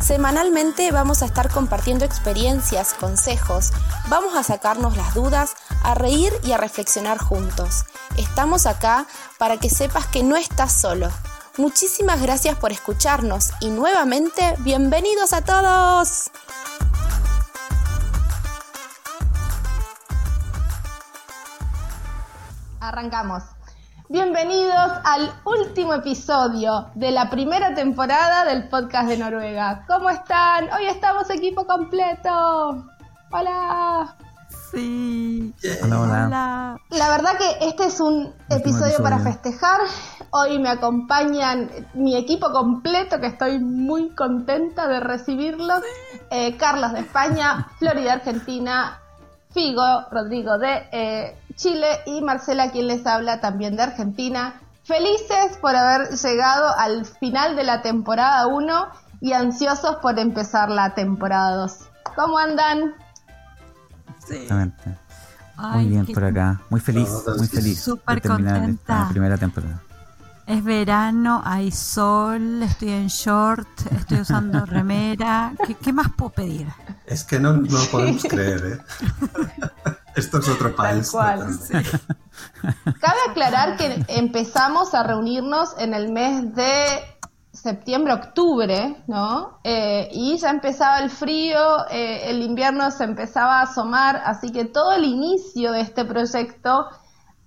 [0.00, 3.70] Semanalmente vamos a estar compartiendo experiencias, consejos,
[4.08, 7.84] vamos a sacarnos las dudas, a reír y a reflexionar juntos.
[8.16, 9.06] Estamos acá
[9.38, 11.10] para que sepas que no estás solo.
[11.58, 16.30] Muchísimas gracias por escucharnos y nuevamente bienvenidos a todos.
[22.80, 23.42] Arrancamos.
[24.12, 29.84] Bienvenidos al último episodio de la primera temporada del podcast de Noruega.
[29.86, 30.64] ¿Cómo están?
[30.72, 32.86] Hoy estamos equipo completo.
[33.30, 34.16] Hola.
[34.72, 35.54] Sí.
[35.84, 36.26] Hola, hola.
[36.26, 36.80] Hola.
[36.90, 39.02] La verdad que este es un episodio, episodio.
[39.04, 39.80] para festejar.
[40.30, 45.82] Hoy me acompañan mi equipo completo, que estoy muy contenta de recibirlos.
[46.30, 49.00] Eh, Carlos de España, Flori de Argentina,
[49.52, 54.54] Figo, Rodrigo de eh, Chile y Marcela, quien les habla también de Argentina.
[54.84, 58.86] Felices por haber llegado al final de la temporada 1
[59.20, 61.72] y ansiosos por empezar la temporada 2.
[62.16, 62.94] ¿Cómo andan?
[64.26, 64.36] Sí.
[64.36, 64.98] Exactamente.
[65.58, 66.62] Ay, Muy bien por acá.
[66.70, 68.64] Muy feliz, muy feliz Súper contenta.
[68.64, 69.82] esta primera temporada.
[70.46, 75.52] Es verano, hay sol, estoy en short, estoy usando remera.
[75.66, 76.66] ¿Qué, qué más puedo pedir?
[77.04, 78.78] Es que no, no lo podemos creer, ¿eh?
[80.14, 81.10] Esto es otro país.
[81.10, 81.40] cual.
[83.00, 87.00] Cabe aclarar que empezamos a reunirnos en el mes de
[87.52, 89.58] septiembre-octubre, ¿no?
[89.64, 94.64] Eh, y ya empezaba el frío, eh, el invierno se empezaba a asomar, así que
[94.64, 96.88] todo el inicio de este proyecto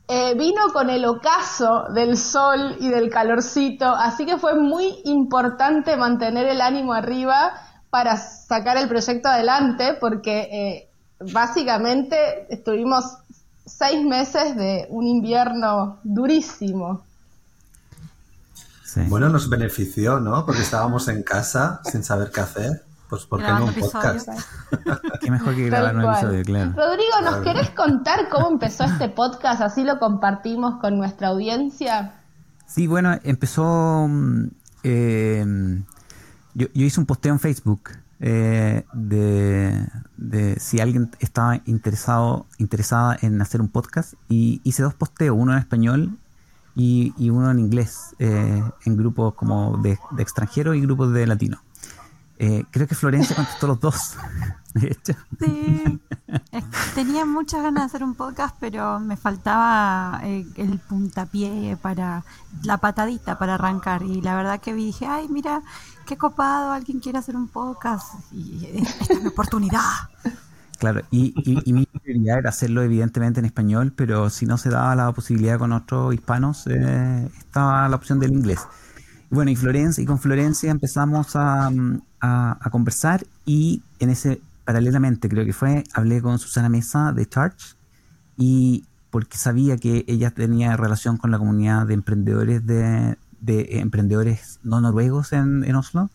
[0.08, 5.95] eh, vino con el ocaso del sol y del calorcito, así que fue muy importante
[5.95, 7.53] mantener el ánimo arriba
[7.89, 10.90] para sacar el proyecto adelante, porque
[11.31, 13.06] básicamente estuvimos
[13.66, 17.03] seis meses de un invierno durísimo.
[18.84, 19.01] Sí.
[19.07, 20.45] Bueno, nos benefició, ¿no?
[20.45, 22.84] Porque estábamos en casa sin saber qué hacer.
[23.09, 24.28] Pues ¿por qué no un podcast?
[25.22, 26.73] Qué mejor que grabar un episodio, claro.
[26.75, 29.61] Rodrigo, ¿nos querés contar cómo empezó este podcast?
[29.61, 32.16] Así lo compartimos con nuestra audiencia.
[32.66, 34.07] Sí, bueno, empezó.
[34.09, 34.47] mm,
[34.84, 35.45] eh,
[36.55, 43.41] yo, yo hice un posteo en Facebook eh, de, si alguien estaba interesado interesada en
[43.41, 46.18] hacer un podcast y hice dos posteos, uno en español
[46.75, 51.59] y, y uno en inglés, eh, en grupos como de, extranjeros y grupos de latinos.
[52.40, 54.16] Eh, creo que Florencia contestó los dos,
[54.73, 55.13] de hecho.
[55.40, 56.02] Sí.
[56.96, 62.25] Tenía muchas ganas de hacer un podcast, pero me faltaba eh, el puntapié para
[62.63, 64.02] la patadita para arrancar.
[64.02, 65.62] Y la verdad que dije, ay, mira,
[66.13, 68.13] qué copado, alguien quiere hacer un podcast.
[68.31, 69.81] Y esta es mi oportunidad.
[70.78, 74.69] Claro, y, y, y mi prioridad era hacerlo evidentemente en español, pero si no se
[74.69, 78.59] daba la posibilidad con otros hispanos, eh, estaba la opción del inglés.
[79.29, 81.68] Bueno, y Florencia, y con Florencia empezamos a,
[82.22, 87.25] a- a conversar y en ese, paralelamente creo que fue, hablé con Susana Mesa de
[87.28, 87.75] Charge
[88.38, 94.59] y porque sabía que ella tenía relación con la comunidad de emprendedores de, de emprendedores
[94.63, 96.09] no noruegos en, en Oslo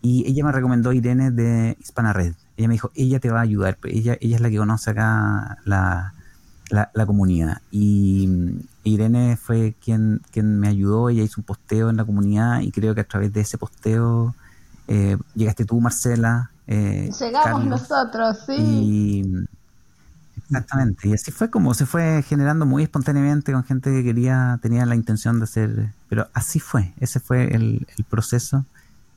[0.00, 2.34] y ella me recomendó a Irene de Hispana Red.
[2.56, 4.90] Ella me dijo, ella te va a ayudar, pues, ella, ella es la que conoce
[4.90, 6.12] acá la,
[6.70, 7.58] la, la comunidad.
[7.70, 12.60] Y mm, Irene fue quien, quien me ayudó, ella hizo un posteo en la comunidad
[12.60, 14.34] y creo que a través de ese posteo
[14.88, 16.50] eh, llegaste tú, Marcela.
[16.66, 18.54] eh, Llegamos Carlos, nosotros, sí.
[18.58, 19.24] y
[20.58, 24.86] exactamente, y así fue como se fue generando muy espontáneamente con gente que quería, tenía
[24.86, 28.64] la intención de hacer, pero así fue, ese fue el, el proceso.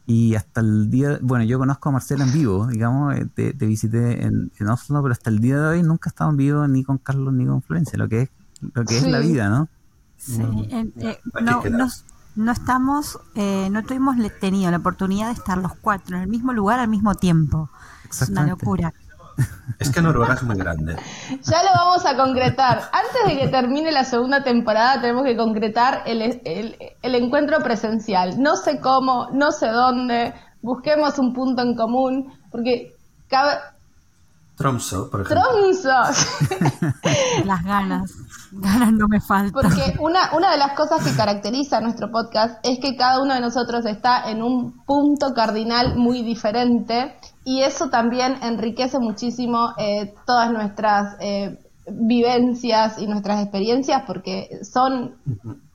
[0.08, 3.66] Y hasta el día, bueno, yo conozco a Marcela en vivo, digamos, eh, te, te
[3.66, 6.68] visité en, en Oslo, pero hasta el día de hoy nunca he estado en vivo
[6.68, 8.30] ni con Carlos ni con Florencia, lo que es,
[8.76, 9.68] lo que es la vida, ¿no?
[10.18, 11.78] Sí, en- eh, no, queda.
[11.78, 11.88] no,
[12.36, 16.54] no estamos, eh, no tuvimos tenido la oportunidad de estar los cuatro en el mismo
[16.54, 17.70] lugar al mismo tiempo.
[18.08, 18.94] Es una locura.
[19.80, 20.96] Es que Noruega es muy grande.
[21.44, 22.84] Ya lo vamos a concretar.
[22.92, 28.42] Antes de que termine la segunda temporada tenemos que concretar el, el- el encuentro presencial.
[28.42, 30.34] No sé cómo, no sé dónde.
[30.62, 32.32] Busquemos un punto en común.
[32.52, 32.94] Porque
[33.28, 33.54] cabe...
[34.56, 35.44] Tromso, por ejemplo.
[35.52, 36.28] ¡Tronzos!
[37.46, 38.10] Las ganas,
[38.54, 39.52] ganas no me faltan.
[39.52, 43.34] Porque una, una de las cosas que caracteriza a nuestro podcast es que cada uno
[43.34, 50.16] de nosotros está en un punto cardinal muy diferente y eso también enriquece muchísimo eh,
[50.26, 55.16] todas nuestras eh, vivencias y nuestras experiencias porque son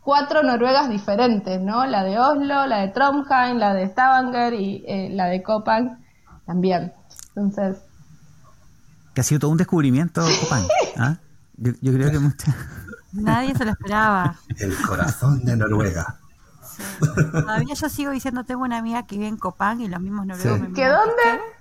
[0.03, 1.87] cuatro Noruegas diferentes, ¿no?
[1.87, 6.05] La de Oslo, la de Trondheim, la de Stavanger y eh, la de Copan
[6.45, 6.93] también.
[7.37, 7.79] Entonces...
[9.15, 10.65] Que ha sido todo un descubrimiento, Copan.
[10.99, 11.19] ¿ah?
[11.57, 12.53] Yo, creo que mucha...
[13.13, 14.35] Nadie se lo esperaba.
[14.59, 16.19] El corazón de Noruega.
[17.33, 20.69] Todavía yo sigo diciendo, tengo una amiga que vive en Copán y los mismos noruegos
[20.75, 21.60] ¿Que dónde?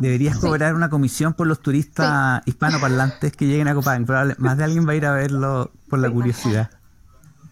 [0.00, 4.06] Deberías cobrar una comisión por los turistas hispanoparlantes que lleguen a Copán.
[4.38, 6.70] más de alguien va a ir a verlo por la curiosidad.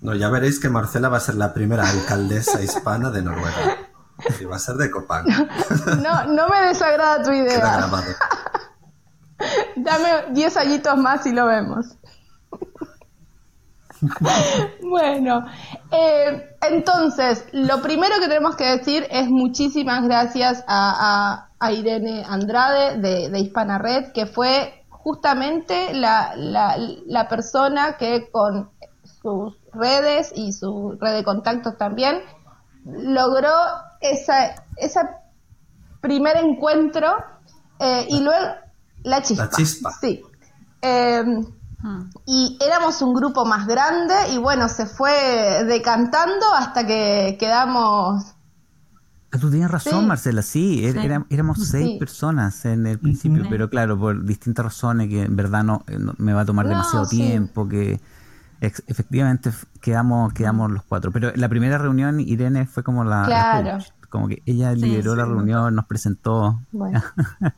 [0.01, 3.79] No, ya veréis que Marcela va a ser la primera alcaldesa hispana de Noruega.
[4.41, 5.25] Y va a ser de Copán.
[6.03, 7.89] No, no me desagrada tu idea.
[9.77, 11.87] Dame 10 añitos más y lo vemos.
[14.83, 15.47] Bueno,
[15.91, 23.39] eh, entonces, lo primero que tenemos que decir es muchísimas gracias a, Irene Andrade de,
[23.41, 28.71] Hispana Red, que fue justamente la, la, persona que con
[29.03, 32.21] sus redes y su red de contactos también
[32.85, 33.51] logró
[34.03, 35.23] esa, esa
[36.03, 37.17] primer encuentro
[37.79, 38.47] eh, y luego
[39.05, 39.45] la chispa.
[39.45, 39.91] La chispa.
[39.93, 40.23] Sí.
[40.83, 41.23] Eh,
[42.27, 48.35] y éramos un grupo más grande y bueno, se fue decantando hasta que quedamos...
[49.31, 53.99] Ah, tú tienes razón, Marcela, sí, er, éramos seis personas en el principio, pero claro,
[53.99, 58.01] por distintas razones que en verdad no, eh, me va a tomar demasiado tiempo, que
[58.61, 61.11] efectivamente quedamos, quedamos los cuatro.
[61.11, 63.79] Pero la primera reunión Irene fue como la, claro
[64.15, 66.61] como que ella lideró la reunión, nos presentó.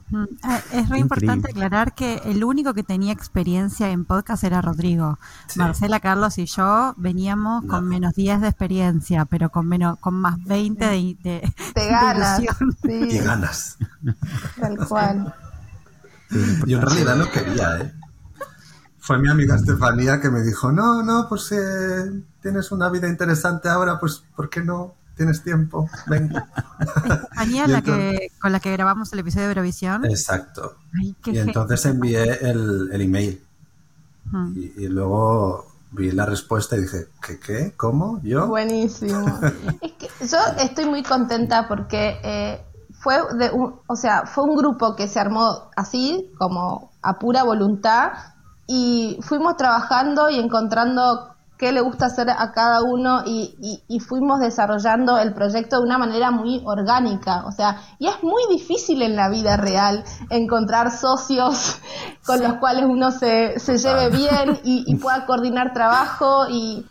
[0.08, 4.62] Mm, ah, es muy importante aclarar que el único que tenía experiencia en podcast era
[4.62, 5.19] Rodrigo.
[5.56, 10.43] Marcela, Carlos y yo veníamos con menos 10 de experiencia, pero con menos con más
[10.44, 11.17] 20 de,
[11.75, 12.41] de, ganas.
[12.85, 13.79] Y ganas.
[14.58, 15.35] Tal cual.
[16.67, 17.93] yo en realidad no quería, ¿eh?
[18.99, 23.69] Fue mi amiga Estefanía que me dijo, no, no, pues eh, tienes una vida interesante
[23.69, 26.46] ahora, pues ¿por qué no tienes tiempo, venga.
[26.78, 30.04] Estefanía, la que, con la que grabamos el episodio de Eurovisión.
[30.04, 30.76] Exacto.
[31.24, 33.42] y entonces envié el, email.
[34.54, 37.38] Y, luego vi la respuesta y dije, ¿qué?
[37.38, 37.74] qué?
[37.76, 38.20] ¿Cómo?
[38.22, 38.46] ¿Yo?
[38.46, 39.40] Buenísimo.
[39.80, 42.60] es que yo estoy muy contenta porque eh,
[42.90, 47.44] fue de un, o sea, fue un grupo que se armó así, como a pura
[47.44, 48.12] voluntad,
[48.66, 55.19] y fuimos trabajando y encontrando qué le gusta hacer a cada uno y, fuimos desarrollando
[55.19, 57.44] el proyecto de una manera muy orgánica.
[57.47, 61.81] O sea, y es muy difícil en la vida real encontrar socios
[62.26, 66.87] con los cuales uno se, se lleve bien y, pueda coordinar trabajo y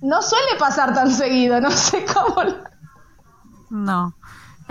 [0.00, 2.42] no suele pasar tan seguido, no sé cómo.
[3.70, 4.14] No.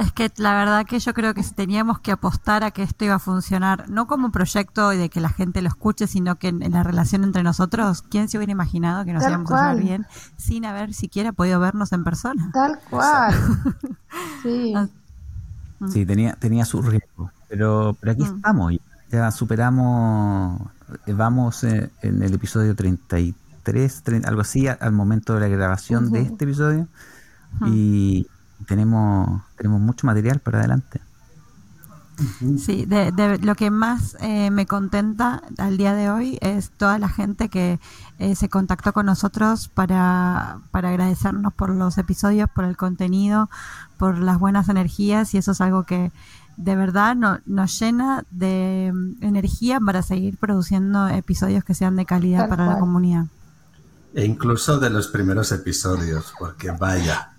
[0.02, 3.06] Es que la verdad que yo creo que si teníamos que apostar a que esto
[3.06, 6.38] iba a funcionar, no como un proyecto y de que la gente lo escuche, sino
[6.38, 9.84] que en, la relación entre nosotros, ¿quién se hubiera imaginado que nos íbamos a ver
[9.84, 10.08] bien
[10.38, 12.50] sin haber siquiera podido vernos en persona?
[12.52, 13.36] Tal cual.
[14.42, 14.74] sí.
[14.76, 14.88] Ah,
[15.88, 18.36] sí, tenía, tenía su riesgo, pero, pero aquí mm.
[18.38, 18.74] estamos,
[19.12, 20.62] ya superamos,
[21.06, 26.22] eh, vamos eh, en el episodio 33, algo así, al momento de la grabación de
[26.22, 26.88] este episodio.
[27.68, 28.26] Y
[28.68, 31.02] tenemos, tenemos mucho material para adelante.
[32.60, 37.10] Sí, de, lo que más eh, me contenta al día de hoy es toda la
[37.10, 37.80] gente que
[38.20, 43.50] eh, se contactó con nosotros para, para agradecernos por los episodios, por el contenido,
[43.98, 46.12] por las buenas energías y eso es algo que
[46.58, 52.06] de verdad no, nos llena de mm, energía para seguir produciendo episodios que sean de
[52.06, 53.26] calidad para la comunidad.
[54.14, 57.34] E incluso de los primeros episodios, porque vaya,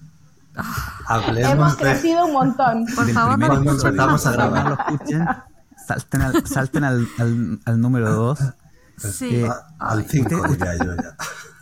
[1.37, 2.87] Hemos crecido un montón.
[2.95, 4.79] Por favor, no cuando empezamos a grabar.
[5.87, 7.09] salten al, salten al,
[7.65, 8.39] al, número 2.
[8.97, 9.37] Sí.
[9.37, 11.17] Eh, al 5 diría yo ya.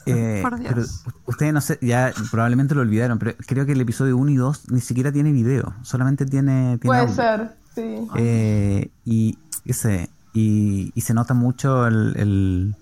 [0.07, 0.83] Eh, pero
[1.27, 4.73] ustedes no sé, ya probablemente lo olvidaron, pero creo que el episodio 1 y 2
[4.73, 6.79] ni siquiera tiene video, solamente tiene.
[6.83, 8.09] Puede ser, sí.
[8.17, 12.75] Eh, y, ese, y, y, se nota mucho el,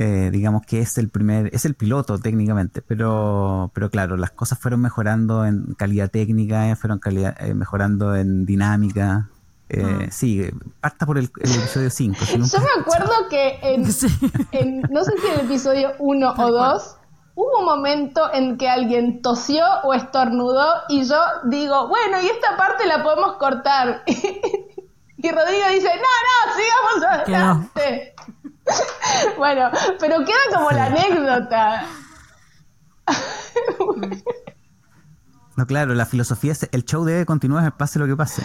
[0.00, 4.56] eh, digamos que es el primer, es el piloto técnicamente, pero, pero claro, las cosas
[4.56, 9.28] fueron mejorando en calidad técnica, eh, fueron calidad, eh, mejorando en dinámica.
[9.76, 10.06] Ah.
[10.12, 10.48] Sí,
[10.80, 12.16] parta por el, episodio 5.
[12.26, 13.58] Yo me acuerdo que
[14.52, 16.96] en, no sé si en el episodio 1 o 2,
[17.34, 22.56] hubo un momento en que alguien tosió o estornudó y yo digo, bueno, y esta
[22.56, 24.04] parte la podemos cortar.
[24.06, 28.14] y Rodrigo dice, no, no, sigamos adelante.
[29.36, 31.86] bueno, pero queda como la anécdota.
[35.58, 38.44] No, claro, la filosofía es el show debe continuar pase lo que pase.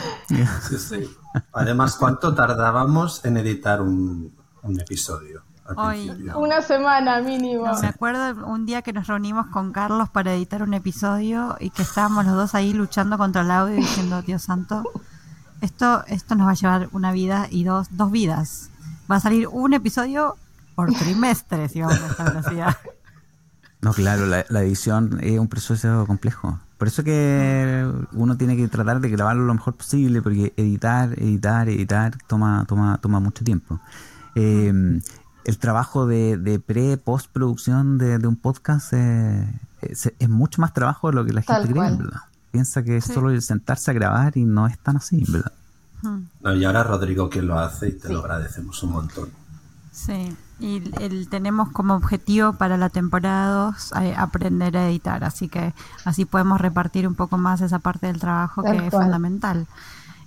[1.54, 4.34] Además, ¿cuánto tardábamos en editar un,
[4.80, 5.44] episodio?
[5.78, 7.72] Hoy, una semana mínimo.
[7.80, 11.84] me acuerdo un día que nos reunimos con Carlos para editar un episodio y que
[11.84, 14.82] estábamos los dos ahí luchando contra el audio diciendo, Dios santo,
[15.62, 18.72] esto, esto nos va a llevar una vida y dos, dos vidas.
[19.14, 20.36] Va a salir un episodio
[20.74, 22.78] por trimestre si vamos a esta velocidad.
[23.82, 26.58] No, claro, la, la edición es un proceso complejo.
[26.80, 31.70] Por eso que uno tiene que tratar de grabarlo lo mejor posible, porque editar, editar,
[31.70, 33.80] editar toma, toma, toma mucho tiempo.
[34.36, 35.00] Eh,
[35.46, 39.48] el trabajo de, de pre, postproducción de, de un podcast eh,
[39.82, 41.98] es, es mucho más trabajo de lo que la Tal gente cree.
[41.98, 42.22] ¿verdad?
[42.52, 43.14] Piensa que es Sí.
[43.14, 45.52] solo el sentarse a grabar y no es tan así, ¿verdad?
[46.42, 49.30] No, y ahora Rodrigo quien lo hace y te lo agradecemos un montón.
[49.92, 55.50] Sí, y el, tenemos como objetivo para la temporada 2 eh, aprender a editar, así
[55.50, 59.68] que así podemos repartir un poco más esa parte del trabajo Tal que es fundamental.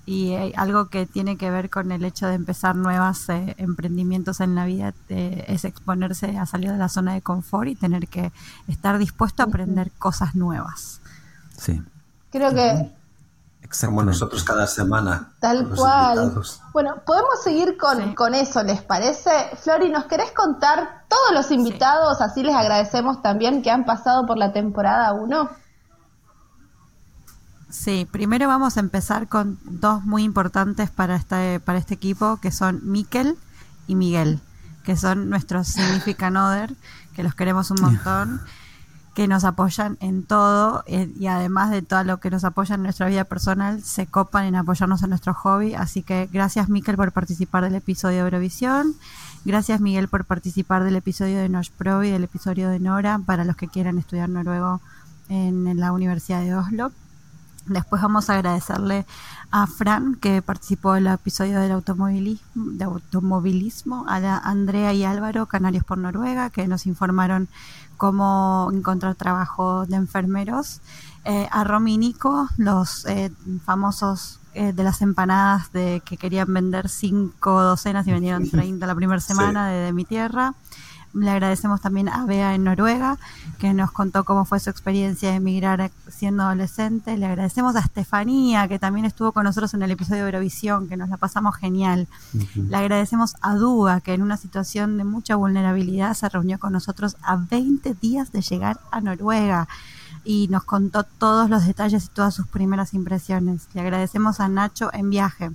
[0.08, 4.54] Y eh, algo que tiene que ver con el hecho de empezar nuevos emprendimientos en
[4.54, 8.30] la vida eh, es exponerse a salir de la zona de confort y tener que
[8.68, 11.00] estar dispuesto a aprender cosas nuevas.
[11.58, 11.82] Sí,
[12.36, 12.92] Creo que
[13.84, 15.32] Como nosotros cada semana.
[15.40, 16.16] Tal cual.
[16.18, 16.60] invitados.
[16.72, 18.14] Bueno, podemos seguir con, Sí.
[18.14, 19.30] con eso, ¿les parece?
[19.62, 22.20] Flori, ¿nos querés contar todos los invitados?
[22.20, 25.50] Así les agradecemos también que han pasado por la temporada 1.
[27.68, 32.50] Sí, primero vamos a empezar con dos muy importantes para este, para este equipo, que
[32.50, 33.36] son Miquel
[33.86, 34.40] y Miguel,
[34.84, 36.74] que son nuestros significant other,
[37.14, 38.40] que los queremos un montón,
[39.16, 42.82] que nos apoyan en todo eh, y además de todo lo que nos apoyan en
[42.82, 45.72] nuestra vida personal, se copan en apoyarnos en nuestro hobby.
[45.72, 48.94] Así que gracias Miquel por participar del episodio de Eurovisión.
[49.46, 53.44] Gracias Miguel por participar del episodio de Nosh Pro y del episodio de Nora para
[53.44, 54.82] los que quieran estudiar noruego
[55.30, 56.92] en, en la Universidad de Oslo.
[57.66, 59.06] Después vamos a agradecerle
[59.50, 65.46] a Fran que participó del episodio del automovilismo, de automovilismo, a la Andrea y Álvaro,
[65.46, 67.48] Canarios por Noruega, que nos informaron
[67.96, 70.80] cómo encontrar trabajo de enfermeros,
[71.24, 73.32] eh, a Romy y Nico, los eh,
[73.64, 78.94] famosos eh, de las empanadas de que querían vender cinco docenas y vendieron 30 la
[78.94, 80.54] primera semana de, de mi tierra.
[81.16, 83.18] Le agradecemos también a Bea en Noruega,
[83.58, 87.16] que nos contó cómo fue su experiencia de emigrar siendo adolescente.
[87.16, 90.96] Le agradecemos a Estefanía, que también estuvo con nosotros en el episodio de Eurovisión, que
[90.98, 92.06] nos la pasamos genial.
[92.54, 97.16] Le agradecemos a Duga, que en una situación de mucha vulnerabilidad se reunió con nosotros
[97.22, 99.68] a 20 días de llegar a Noruega
[100.26, 103.68] y nos contó todos los detalles y todas sus primeras impresiones.
[103.72, 105.52] Le agradecemos a Nacho en viaje,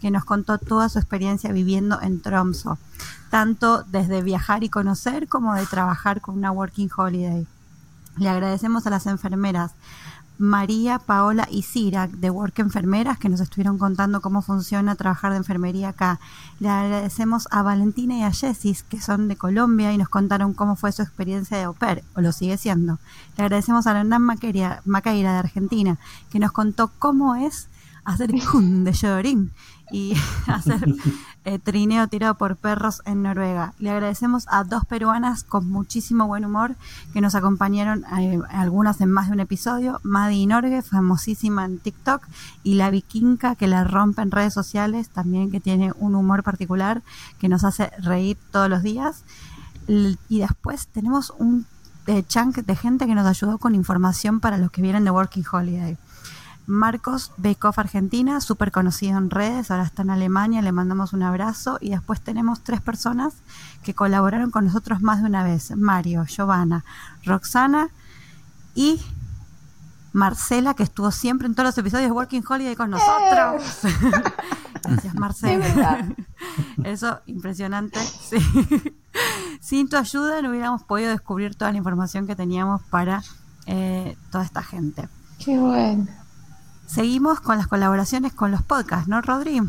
[0.00, 2.78] que nos contó toda su experiencia viviendo en Tromso,
[3.30, 7.46] tanto desde viajar y conocer como de trabajar con una Working Holiday.
[8.18, 9.72] Le agradecemos a las enfermeras
[10.40, 15.36] María, Paola y Cira de Work Enfermeras que nos estuvieron contando cómo funciona trabajar de
[15.36, 16.18] enfermería acá.
[16.60, 20.76] Le agradecemos a Valentina y a Jessis que son de Colombia y nos contaron cómo
[20.76, 22.98] fue su experiencia de au pair, o lo sigue siendo.
[23.36, 25.98] Le agradecemos a Hernán Maqueira, Macaira de Argentina
[26.30, 27.68] que nos contó cómo es
[28.06, 29.52] hacer jun de llorín
[29.92, 30.14] y
[30.46, 30.86] hacer
[31.62, 33.72] trineo tirado por perros en Noruega.
[33.78, 36.76] Le agradecemos a dos peruanas con muchísimo buen humor
[37.12, 42.26] que nos acompañaron, eh, algunas en más de un episodio, Madi Norge, famosísima en TikTok,
[42.62, 47.02] y la vikinga que la rompe en redes sociales, también que tiene un humor particular
[47.38, 49.24] que nos hace reír todos los días.
[49.86, 51.66] Y después tenemos un
[52.06, 55.44] eh, chunk de gente que nos ayudó con información para los que vienen de Working
[55.50, 55.96] Holiday.
[56.70, 61.78] Marcos Bekoff Argentina, súper conocido en redes, ahora está en Alemania, le mandamos un abrazo.
[61.80, 63.34] Y después tenemos tres personas
[63.82, 66.84] que colaboraron con nosotros más de una vez: Mario, Giovanna,
[67.24, 67.90] Roxana
[68.76, 69.00] y
[70.12, 73.80] Marcela, que estuvo siempre en todos los episodios de Working Holiday con nosotros.
[74.84, 76.08] Gracias, Marcela.
[76.84, 77.98] Eso, impresionante.
[78.00, 78.38] Sí.
[79.60, 83.22] Sin tu ayuda no hubiéramos podido descubrir toda la información que teníamos para
[83.66, 85.08] eh, toda esta gente.
[85.44, 86.19] Qué bueno.
[86.94, 89.60] Seguimos con las colaboraciones con los podcasts, ¿no, Rodri?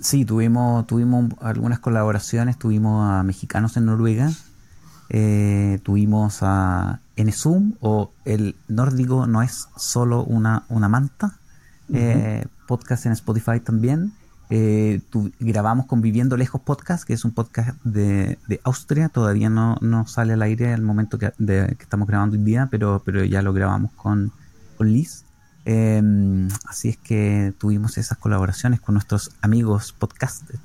[0.00, 4.30] Sí, tuvimos, tuvimos algunas colaboraciones, tuvimos a mexicanos en Noruega,
[5.08, 11.38] eh, tuvimos a Enesum o el nórdico no es solo una, una manta,
[11.94, 14.12] eh, podcast en Spotify también.
[14.50, 19.48] Eh, tu- grabamos con Viviendo Lejos Podcast, que es un podcast de, de Austria, todavía
[19.48, 23.00] no, no sale al aire al momento que, de- que estamos grabando hoy día, pero,
[23.02, 24.30] pero ya lo grabamos con,
[24.76, 25.24] con Liz.
[25.64, 30.60] Eh, así es que tuvimos esas colaboraciones con nuestros amigos podcasters.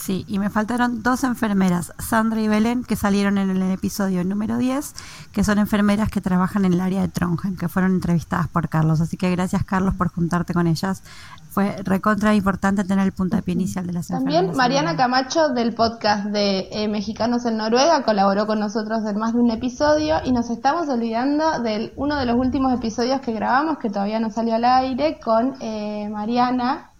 [0.00, 4.56] Sí, y me faltaron dos enfermeras, Sandra y Belén, que salieron en el episodio número
[4.56, 4.94] 10,
[5.30, 9.02] que son enfermeras que trabajan en el área de Trongen, que fueron entrevistadas por Carlos.
[9.02, 11.02] Así que gracias, Carlos, por juntarte con ellas.
[11.50, 16.68] Fue recontra importante tener el puntapié inicial de las También Mariana Camacho del podcast de
[16.70, 20.88] eh, Mexicanos en Noruega colaboró con nosotros en más de un episodio y nos estamos
[20.88, 25.18] olvidando de uno de los últimos episodios que grabamos que todavía no salió al aire
[25.22, 26.90] con eh, Mariana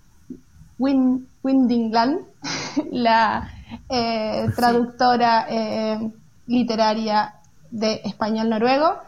[0.78, 2.21] Win Windingland,
[2.90, 3.49] la
[3.88, 6.11] eh, traductora eh,
[6.47, 7.35] literaria
[7.71, 8.99] de español noruego.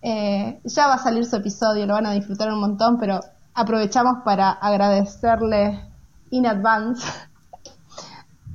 [0.00, 3.20] Eh, ya va a salir su episodio, lo van a disfrutar un montón, pero
[3.58, 5.80] aprovechamos para agradecerle
[6.30, 7.04] in advance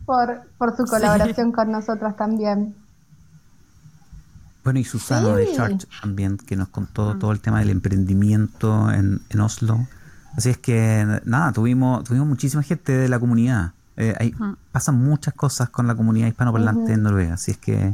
[0.05, 2.75] por, por su colaboración con nosotros también.
[4.63, 7.19] Bueno, y Susana de Church también, que nos contó mm.
[7.19, 9.85] todo el tema del emprendimiento en, en Oslo.
[10.37, 13.73] Así es que, nada, tuvimos, tuvimos muchísima gente de la comunidad.
[13.97, 14.33] Eh,
[14.71, 17.93] pasan muchas cosas con la comunidad hispanoparlante en Noruega, así es que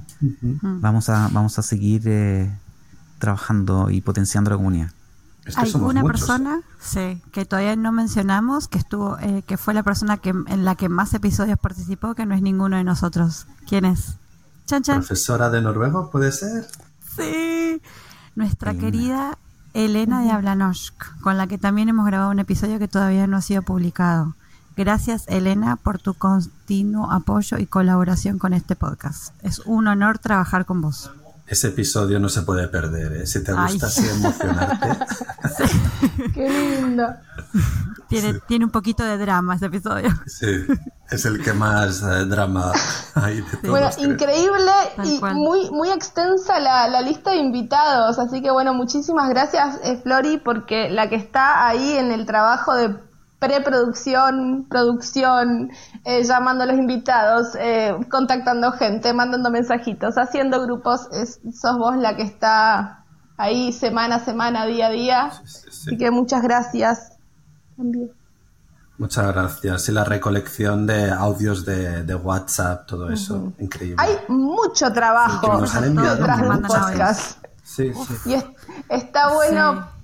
[0.62, 2.50] vamos a vamos a seguir eh,
[3.18, 4.92] trabajando y potenciando la comunidad.
[5.56, 10.18] Hay una persona, sí, que todavía no mencionamos, que estuvo, eh, que fue la persona
[10.18, 13.48] que en la que más episodios participó, que no es ninguno de nosotros.
[13.68, 14.16] ¿Quién es?
[14.66, 16.68] Chan, ¿Profesora de noruego puede ser?
[17.16, 17.82] Sí,
[18.36, 19.38] nuestra querida
[19.74, 23.42] Elena de Ablanosk, con la que también hemos grabado un episodio que todavía no ha
[23.42, 24.36] sido publicado.
[24.76, 29.34] Gracias, Elena, por tu continuo apoyo y colaboración con este podcast.
[29.44, 31.12] Es un honor trabajar con vos.
[31.50, 33.26] Ese episodio no se puede perder, ¿eh?
[33.26, 34.88] Si te gusta así emocionarte.
[36.34, 37.08] Qué lindo.
[38.08, 40.10] Tiene, tiene un poquito de drama ese episodio.
[40.28, 40.46] Sí,
[41.10, 42.72] es el que más eh, drama
[43.16, 43.70] hay de todos.
[43.70, 44.72] Bueno, increíble
[45.04, 48.20] y muy, muy extensa la, la, lista de invitados.
[48.20, 52.76] Así que bueno, muchísimas gracias, eh, Flori, porque la que está ahí en el trabajo
[52.76, 52.96] de
[53.40, 55.72] preproducción, producción,
[56.04, 61.98] eh, llamando a los invitados, eh, contactando gente, mandando mensajitos, haciendo grupos, es, sos vos
[61.98, 63.06] la que está
[63.38, 65.26] ahí semana a semana, día a día.
[65.28, 67.14] Así que muchas gracias
[67.78, 68.12] también.
[68.98, 69.88] Muchas gracias.
[69.88, 73.96] Y la recolección de audios de, WhatsApp, todo eso, increíble.
[73.98, 75.82] Hay mucho trabajo detrás
[76.42, 77.46] de un podcast.
[77.64, 78.34] Sí, sí.
[78.34, 79.99] Y está bueno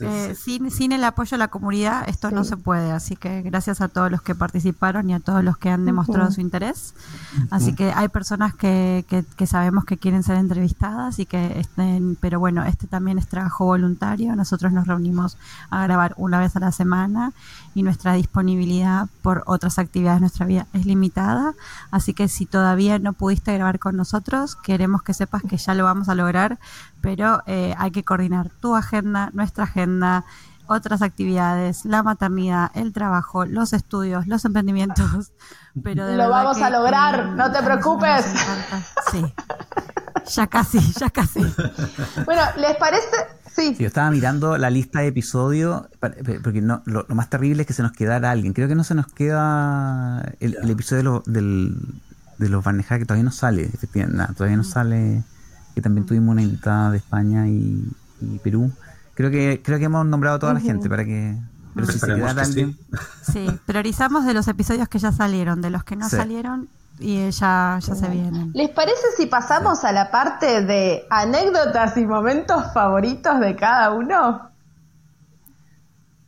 [0.00, 3.80] eh, sin, sin el apoyo de la comunidad esto no se puede, así que gracias
[3.80, 6.94] a todos los que participaron y a todos los que han demostrado su interés.
[7.50, 9.04] Así que hay personas que,
[9.36, 13.66] que, sabemos que quieren ser entrevistadas y que estén, pero bueno, este también es trabajo
[13.66, 14.34] voluntario.
[14.36, 15.36] Nosotros nos reunimos
[15.70, 17.32] a grabar una vez a la semana
[17.74, 21.54] y nuestra disponibilidad por otras actividades de nuestra vida es limitada.
[21.90, 25.84] Así que si todavía no pudiste grabar con nosotros, queremos que sepas que ya lo
[25.84, 26.58] vamos a lograr,
[27.00, 29.89] pero eh, hay que coordinar tu agenda, nuestra agenda,
[30.66, 35.32] otras actividades, la maternidad, el trabajo, los estudios, los emprendimientos.
[35.82, 38.24] Pero lo vamos a lograr, no te preocupes.
[39.10, 39.24] Sí.
[40.34, 41.40] Ya casi, ya casi.
[42.24, 43.06] Bueno, ¿les parece?
[43.52, 43.74] Sí.
[43.78, 45.88] yo estaba mirando la lista de episodios,
[46.42, 48.52] porque no, lo, más terrible es que se nos quedara alguien.
[48.52, 51.76] Creo que no se nos queda el, episodio de, del,
[52.40, 55.22] de los Barneja, que todavía no sale, efectivamente, todavía no sale,
[55.74, 57.86] que también tuvimos una invitada de España y,
[58.42, 58.72] Perú.
[59.20, 61.36] Creo que creo que hemos nombrado a toda la gente para que...
[61.74, 62.78] Pero si se quedara alguien...
[63.22, 63.46] Sí.
[63.66, 67.94] priorizamos de los episodios que ya salieron, de los que no salieron, y ya, ya
[67.94, 68.50] se vienen.
[68.54, 74.48] ¿Les parece si pasamos a la parte de anécdotas y momentos favoritos de cada uno?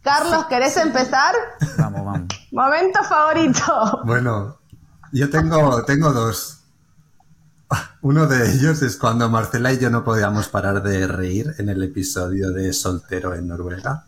[0.03, 1.35] Carlos, ¿querés empezar?
[1.79, 2.29] Vamos, vamos.
[2.53, 4.03] Momento favorito.
[4.05, 4.59] Bueno,
[5.13, 6.62] yo tengo, tengo dos.
[8.03, 11.83] Uno de ellos es cuando Marcela y yo no podíamos parar de reír en el
[11.83, 14.05] episodio de Soltero en Noruega,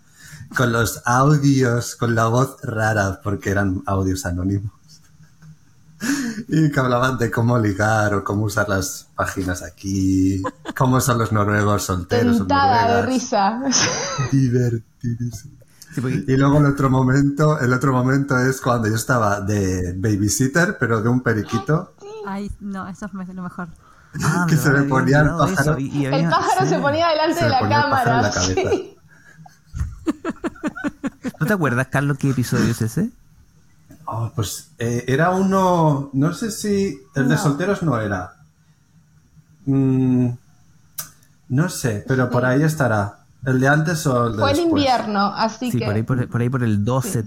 [0.57, 4.73] con los audios, con la voz rara, porque eran audios anónimos
[6.49, 10.43] y que hablaban de cómo ligar o cómo usar las páginas aquí,
[10.77, 12.39] cómo son los noruegos solteros.
[12.39, 13.63] Tentada de risa.
[14.33, 15.55] Divertidísimo.
[15.97, 21.01] y luego el otro momento, el otro momento es cuando yo estaba de babysitter, pero
[21.01, 21.94] de un periquito.
[22.27, 23.69] Ay, no, eso es lo mejor.
[24.23, 25.77] Ah, que se me ponía el pájaro.
[25.77, 28.31] el pájaro se ponía delante de la cámara.
[31.41, 33.11] ¿No te acuerdas, Carlos, qué episodio es ese?
[34.07, 38.37] Oh, pues eh, era uno, no sé si el de solteros no era.
[39.67, 40.29] Mm,
[41.49, 43.24] no sé, pero por ahí estará.
[43.47, 45.85] ¿El de antes o el de Fue el invierno, así sí, que...
[45.85, 47.25] por ahí por, ahí por el 12,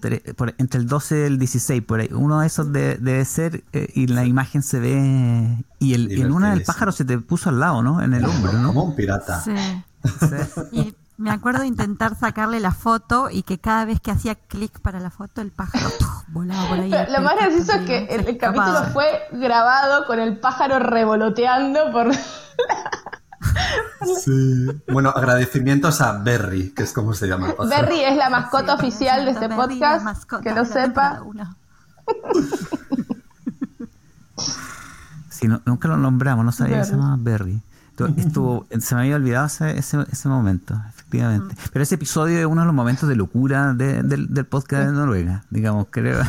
[0.57, 2.09] entre el 12 y el 16, por ahí.
[2.11, 5.63] Uno de esos debe ser eh, y la imagen se ve...
[5.79, 8.01] Y el, en una del pájaro se te puso al lado, ¿no?
[8.01, 8.69] En el hombro, ¿no?
[8.69, 9.41] Como un pirata.
[9.41, 10.95] Sí.
[11.17, 14.99] Me acuerdo de intentar sacarle la foto y que cada vez que hacía clic para
[14.99, 15.89] la foto el pájaro
[16.27, 16.91] volaba por ahí.
[16.91, 22.11] Lo más gracioso es que el, capítulo fue grabado con el pájaro revoloteando por...
[24.23, 24.67] Sí.
[24.87, 27.53] Bueno, agradecimientos a Berry, que es como se llama.
[27.69, 31.21] Berry es la mascota oficial de este podcast, que lo sepa.
[35.29, 37.61] Sí, nunca lo nombramos, no sabía que se llamaba Berry.
[38.05, 41.55] Estuvo, se me había olvidado ese, ese, momento, efectivamente.
[41.55, 41.57] Mm.
[41.73, 45.43] Pero ese episodio es uno de los momentos de locura del, del podcast de Noruega,
[45.49, 46.21] digamos, creo.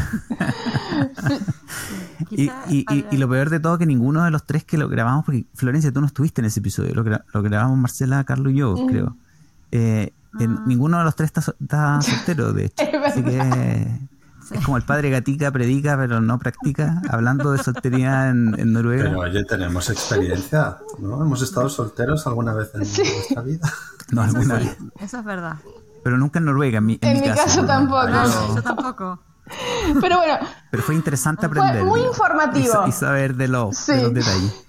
[2.31, 5.24] y, y, y, lo peor de todo que ninguno de los tres que lo grabamos,
[5.26, 8.74] porque Florencia, tú no estuviste en ese episodio, lo, lo grabamos Marcela, Carlos y yo,
[8.74, 8.87] mm.
[8.87, 9.16] creo.
[9.70, 10.62] Eh, ah.
[10.66, 12.85] Ninguno de los tres está, está soltero, de hecho.
[13.04, 14.08] Así que
[14.51, 19.05] es como el padre Gatica predica, pero no practica, hablando de soltería en, Noruega.
[19.05, 21.23] Pero oye, tenemos experiencia, ¿no?
[21.23, 23.73] Hemos estado solteros alguna vez en nuestra vida.
[24.11, 24.75] No, alguna vez.
[25.01, 25.57] Eso es verdad.
[26.03, 28.09] Pero nunca en Noruega, en mi, en mi caso, tampoco.
[28.55, 29.21] yo tampoco.
[30.01, 30.39] Pero bueno.
[30.71, 31.83] Pero fue interesante aprender.
[31.83, 32.87] Fue muy informativo.
[32.87, 34.65] Y, saber de, lo, de los detalles.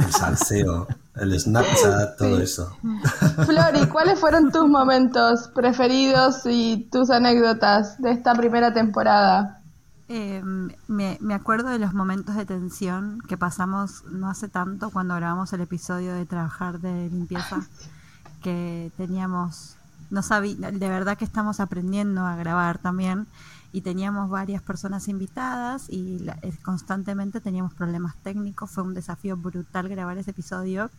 [0.00, 2.76] El salseo el Snapchat, todo eso.
[3.46, 9.60] Flori, ¿cuáles fueron tus momentos preferidos y tus anécdotas de esta primera temporada?
[10.08, 15.14] Em, me, me, acuerdo de los momentos de tensión que pasamos no hace tanto cuando
[15.14, 17.66] grabamos el episodio de trabajar de limpieza,
[18.42, 19.76] que teníamos,
[20.10, 23.26] no sabía, de verdad que estamos aprendiendo a grabar también
[23.74, 28.70] y teníamos varias personas invitadas y eh, constantemente teníamos problemas técnicos.
[28.70, 30.92] Fue un desafío brutal grabar ese episodio,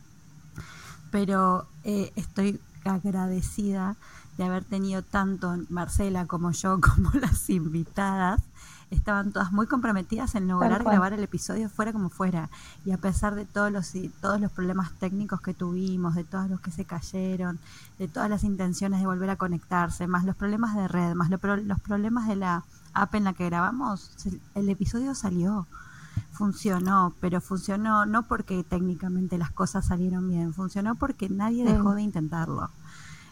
[1.10, 3.96] pero eh, estoy agradecida
[4.38, 8.42] de haber tenido tanto Marcela como yo como las invitadas
[8.92, 12.50] estaban todas muy comprometidas en lograr grabar el episodio fuera como fuera.
[12.86, 16.60] Y a pesar de todos los todos los problemas técnicos que tuvimos de todos los
[16.60, 17.60] que se cayeron
[17.98, 21.40] de todas las intenciones de volver a conectarse más los problemas de red más los
[21.82, 24.12] problemas de la app en la que grabamos
[24.54, 25.66] el episodio salió
[26.32, 32.02] funcionó pero funcionó no porque técnicamente las cosas salieron bien funcionó porque nadie dejó de
[32.02, 32.70] intentarlo.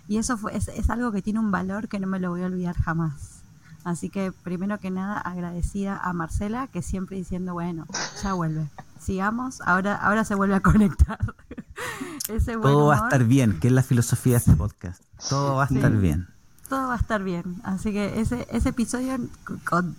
[0.06, 2.44] Y eso fue, es, es algo que tiene un valor que no me lo voy
[2.44, 3.43] a olvidar jamás
[3.84, 7.86] Así que primero que nada agradecida a Marcela que siempre diciendo, bueno,
[8.22, 8.70] ya vuelve,
[9.00, 11.20] sigamos, ahora, ahora se vuelve a conectar.
[12.62, 15.04] Todo va a estar bien, que es la filosofía de este podcast.
[15.30, 16.28] Todo va a estar bien.
[16.70, 17.62] Todo va a estar bien.
[17.64, 19.18] Así que ese, ese episodio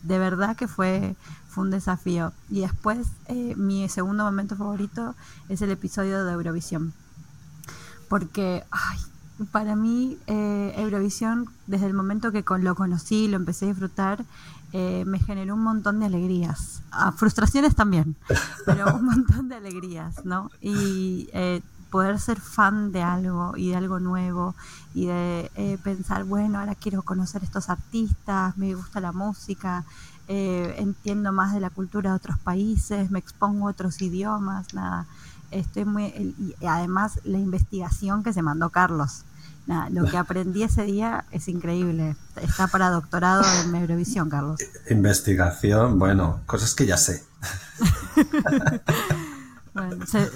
[0.02, 1.16] de verdad que fue,
[1.48, 2.32] fue un desafío.
[2.48, 5.14] Y después eh, mi segundo momento favorito
[5.48, 6.94] es el episodio de Eurovisión.
[8.08, 8.98] Porque, ay,
[9.50, 14.24] para mí eh, Eurovisión, desde el momento que lo conocí, lo empecé a disfrutar,
[14.72, 16.82] eh, me generó un montón de alegrías.
[16.90, 18.16] Ah, frustraciones también,
[18.66, 20.50] pero un montón de alegrías, ¿no?
[20.60, 24.54] Y eh, poder ser fan de algo y de algo nuevo
[24.94, 29.84] y de pensar, bueno, ahora quiero conocer estos artistas, me gusta la música,
[30.26, 35.06] entiendo más de la cultura de otros países, me expongo a otros idiomas, nada
[35.50, 36.04] estoy muy
[36.60, 39.24] y además la investigación que se mandó Carlos.
[39.90, 42.16] lo que aprendí ese día es increíble.
[42.40, 44.60] Está para doctorado en Eurovisión, Carlos.
[44.90, 47.24] Investigación, bueno, cosas que ya sé.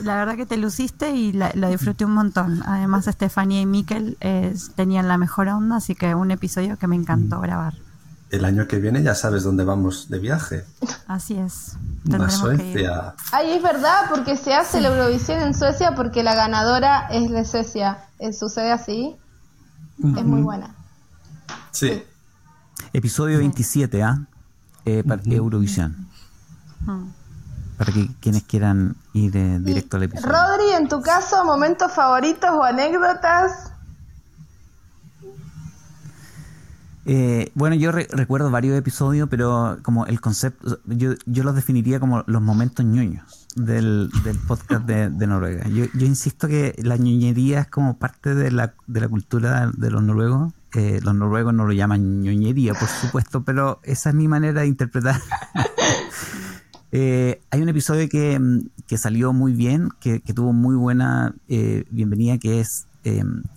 [0.02, 2.62] la verdad que te luciste y la, lo disfruté un montón.
[2.66, 6.96] Además, Estefanía y Miquel eh, tenían la mejor onda, así que un episodio que me
[6.96, 7.42] encantó mm.
[7.42, 7.87] grabar
[8.30, 10.64] el año que viene ya sabes dónde vamos de viaje.
[11.06, 11.76] Así es.
[12.12, 13.14] A Suecia.
[13.32, 17.44] Ay, es verdad, porque se hace la Eurovisión en Suecia porque la ganadora es de
[17.44, 17.98] Suecia.
[18.18, 19.16] Eh, ¿Sucede así?
[19.98, 20.74] Es muy buena.
[21.70, 22.02] Sí.
[22.92, 24.18] Episodio 27, ¿ah?
[24.84, 26.08] Eh, para Eurovisión.
[27.76, 30.32] Para que quienes quieran ir eh, directo al episodio.
[30.32, 33.67] Rodri, en tu caso, momentos favoritos o anécdotas
[37.10, 42.22] Eh, bueno, yo recuerdo varios episodios, pero como el concepto, yo, yo los definiría como
[42.26, 44.10] los momentos ñoños del,
[44.46, 45.66] podcast de, Noruega.
[45.68, 50.02] Yo, insisto que la ñoñería es como parte de la, de la cultura de los
[50.02, 50.52] noruegos.
[50.74, 54.68] Eh, los noruegos no lo llaman ñoñería, por supuesto, pero esa es mi manera de
[54.68, 55.20] interpretar.
[56.90, 61.34] Eh, hay un episodio que, salió muy bien, que, que tuvo muy buena
[61.90, 62.87] bienvenida, que es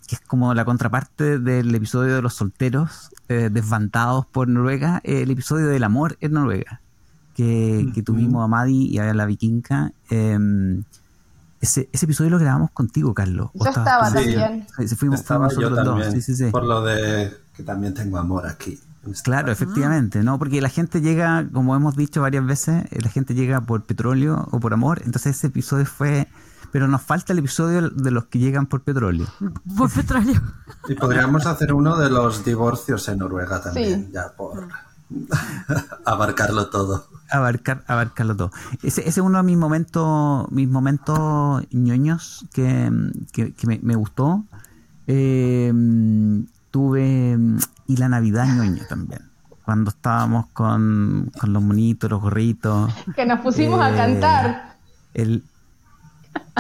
[0.08, 5.32] que es como la contraparte del episodio de los solteros, eh, desvantados por Noruega, el
[5.32, 6.82] episodio del amor en Noruega,
[7.36, 9.94] que, tuvimos a Madi y a la vikinga.
[10.10, 10.84] Em,
[11.60, 13.50] ese, ese episodio lo grabamos contigo, Carlos.
[13.54, 14.66] Yo estaba también.
[14.98, 18.80] fuimos, estaba yo también, por lo de que también tengo amor aquí.
[19.24, 20.38] Claro, efectivamente, ¿no?
[20.38, 24.60] Porque la gente llega, como hemos dicho varias veces, la gente llega por petróleo o
[24.60, 25.02] por amor.
[25.06, 26.28] Entonces ese episodio fue
[26.72, 29.28] pero nos falta el episodio de los que llegan por petróleo.
[29.78, 30.42] Por petróleo.
[30.88, 34.68] Y podríamos hacer uno de los divorcios en Noruega también, ya por
[36.06, 37.08] abarcarlo todo.
[37.30, 38.52] Abarcar, abarcarlo todo.
[38.84, 42.92] Ese, ese es uno de mis momentos, mis momentos ñoños que,
[43.32, 44.46] que, que me, me, gustó.
[45.08, 45.74] Eh,
[46.72, 47.38] tuve
[47.88, 49.30] y la Navidad ñoña también.
[49.66, 52.92] Cuando estábamos con, con los monitos, los gorritos.
[53.16, 54.78] Que nos pusimos eh, a cantar.
[55.14, 55.44] El,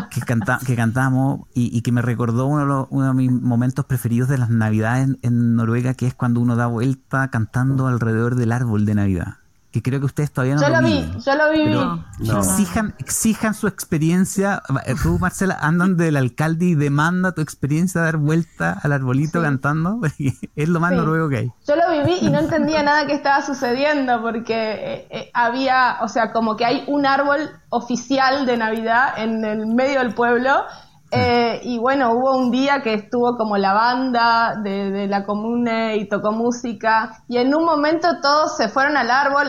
[0.09, 3.31] que, canta, que cantamos y, y, que me recordó uno de, los, uno de, mis
[3.31, 7.87] momentos preferidos de las Navidades en, en, Noruega, que es cuando uno da vuelta cantando
[7.87, 9.40] alrededor del árbol de Navidad.
[9.71, 11.73] Que creo que ustedes todavía no yo lo, vi, yo lo viví.
[11.73, 12.39] No.
[12.39, 14.61] Exijan, exijan su experiencia.
[15.01, 19.45] Tú, Marcela, andan del alcalde y demanda tu experiencia de dar vuelta al arbolito sí.
[19.45, 19.99] cantando.
[20.01, 20.97] Porque es lo más sí.
[20.97, 21.51] noruego que hay.
[21.67, 26.07] Yo lo viví y no entendía nada que estaba sucediendo porque eh, eh, había, o
[26.07, 30.65] sea, como que hay un árbol oficial de Navidad en el medio del pueblo.
[31.13, 36.07] Eh, y bueno, hubo un día que estuvo como la banda de, la comune y
[36.07, 39.47] tocó música y en un momento todos se fueron al árbol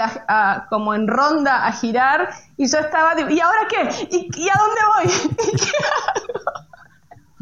[0.69, 4.07] como en ronda a girar y yo estaba, ¿y ahora qué?
[4.11, 5.41] ¿Y, a dónde voy?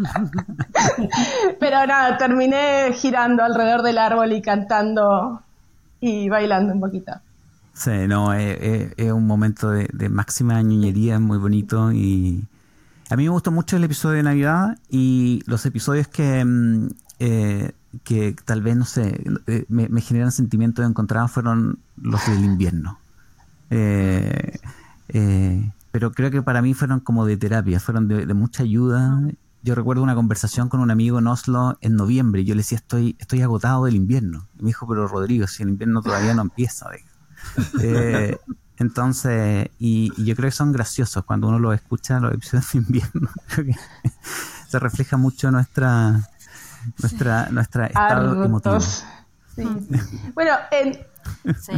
[1.60, 5.42] Pero nada, terminé girando alrededor del árbol y cantando
[6.00, 7.12] y bailando un poquito.
[7.72, 12.44] Sí, no, es, es, es un momento de, de máxima ñoñería muy bonito y
[13.10, 16.46] a mí me gustó mucho el episodio de Navidad y los episodios que,
[17.18, 17.72] eh,
[18.04, 23.00] que tal vez, no sé, eh, me, generan sentimientos encontrados fueron los del invierno.
[23.70, 24.60] Eh,
[25.90, 29.20] pero creo que para mí fueron como de terapia, fueron de, de, mucha ayuda.
[29.64, 33.16] Yo recuerdo una conversación con un amigo en Oslo en noviembre yo le decía, estoy,
[33.18, 34.46] estoy agotado del invierno.
[34.56, 36.86] Y me dijo, pero Rodrigo, si el invierno todavía no empieza.
[38.80, 42.78] Entonces, y, y, yo creo que son graciosos cuando uno los escucha, los episodios de
[42.78, 43.28] invierno.
[43.48, 43.74] Creo que
[44.68, 46.28] se refleja mucho nuestra
[46.98, 48.80] nuestra nuestra estado emotivo.
[48.80, 49.06] Sí.
[50.34, 50.94] bueno, en...
[51.60, 51.72] sí,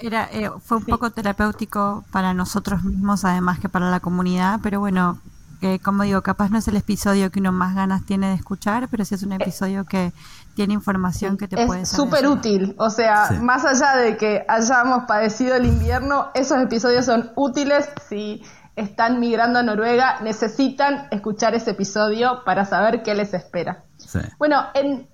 [0.00, 0.90] era, eh, fue un sí.
[0.92, 5.18] poco terapéutico para nosotros mismos, además que para la comunidad, pero bueno,
[5.60, 8.86] que como digo, capaz no es el episodio que uno más ganas tiene de escuchar,
[8.88, 10.12] pero sí es un episodio que
[10.56, 13.34] tiene información que te es puede Es súper útil, o sea, sí.
[13.38, 18.42] más allá de que hayamos padecido el invierno, esos episodios son útiles si
[18.74, 23.84] están migrando a Noruega, necesitan escuchar ese episodio para saber qué les espera.
[23.98, 24.18] Sí.
[24.38, 25.06] Bueno, en...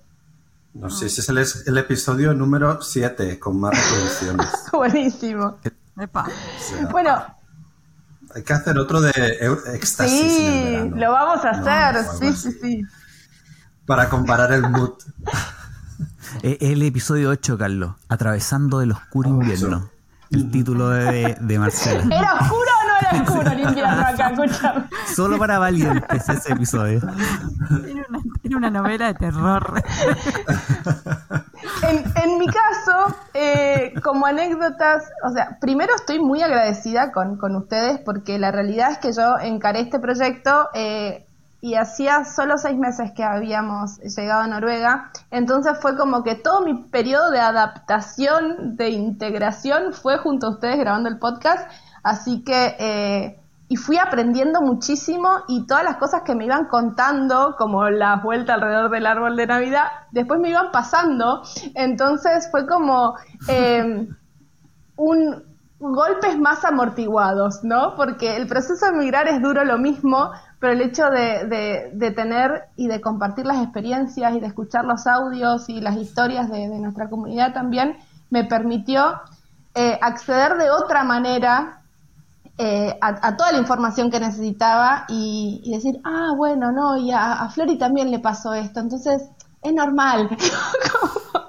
[0.73, 4.47] No sé si es el, el episodio número 7 con más reproducciones.
[4.71, 5.59] Buenísimo.
[5.99, 6.23] Epa.
[6.23, 7.21] O sea, bueno,
[8.33, 9.11] hay que hacer otro de
[9.73, 10.19] éxtasis.
[10.19, 10.95] Sí, en el verano.
[10.95, 12.83] lo vamos a hacer, no, sí, sí, sí.
[13.85, 14.91] Para comparar el mood.
[16.43, 19.89] el episodio 8, Carlos, Atravesando el oscuro invierno.
[20.31, 22.03] El título de, de Marcela.
[22.15, 24.29] ¿Era oscuro o no era oscuro el invierno acá?
[24.29, 24.85] Escúchame.
[25.13, 27.01] Solo para valientes ese episodio.
[28.43, 29.83] Era una, novela de terror.
[31.83, 37.55] En, en, mi caso, eh, como anécdotas, o sea, primero estoy muy agradecida con, con,
[37.55, 41.27] ustedes porque la realidad es que yo encaré este proyecto eh,
[41.63, 46.59] y hacía solo seis meses que habíamos llegado a Noruega, entonces fue como que todo
[46.59, 51.71] mi periodo de adaptación, de integración, fue junto a ustedes grabando el podcast,
[52.03, 52.75] así que...
[52.79, 58.17] Eh, y fui aprendiendo muchísimo y todas las cosas que me iban contando, como la
[58.17, 61.41] vuelta alrededor del árbol de Navidad, después me iban pasando.
[61.73, 63.15] Entonces fue como
[63.47, 64.09] eh,
[64.97, 65.43] un
[65.91, 67.95] golpes más amortiguados, ¿no?
[67.95, 70.31] Porque el proceso de migrar es duro lo mismo,
[70.63, 75.07] pero el hecho de, de, tener y de compartir las experiencias y de escuchar los
[75.07, 77.97] audios y las historias de, de nuestra comunidad también
[78.29, 79.19] me permitió
[79.75, 81.81] eh, acceder de otra manera
[82.57, 87.49] eh, a, toda la información que necesitaba y, decir, ah, bueno, no, y a, a,
[87.49, 89.21] Flori también le pasó esto, entonces
[89.61, 90.29] es normal.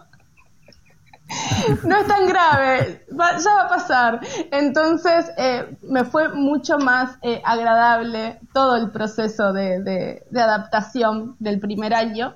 [1.85, 4.21] no es tan grave, va, ya va a pasar.
[4.51, 11.95] Entonces eh, me fue mucho más eh, agradable todo el proceso de, adaptación del primer
[11.95, 12.35] año.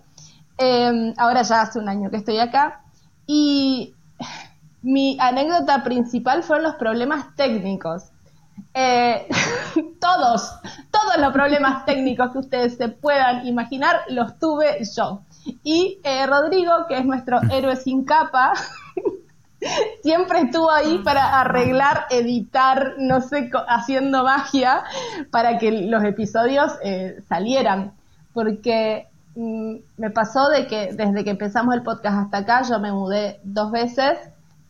[0.58, 2.82] Eh, ahora ya hace un año que estoy acá
[3.26, 3.94] y
[4.82, 8.10] mi anécdota principal fueron los problemas técnicos
[8.74, 9.28] eh,
[10.00, 10.52] todos,
[10.90, 15.22] todos los problemas técnicos que ustedes se puedan imaginar los tuve yo.
[15.62, 18.52] Y Rodrigo, que es nuestro héroe sin capa,
[20.02, 24.84] siempre estuvo ahí para arreglar, editar, no sé, haciendo magia
[25.30, 27.92] para que los episodios eh, salieran.
[28.32, 32.92] Porque mm, me pasó de que desde que empezamos el podcast hasta acá, yo me
[32.92, 34.18] mudé dos veces.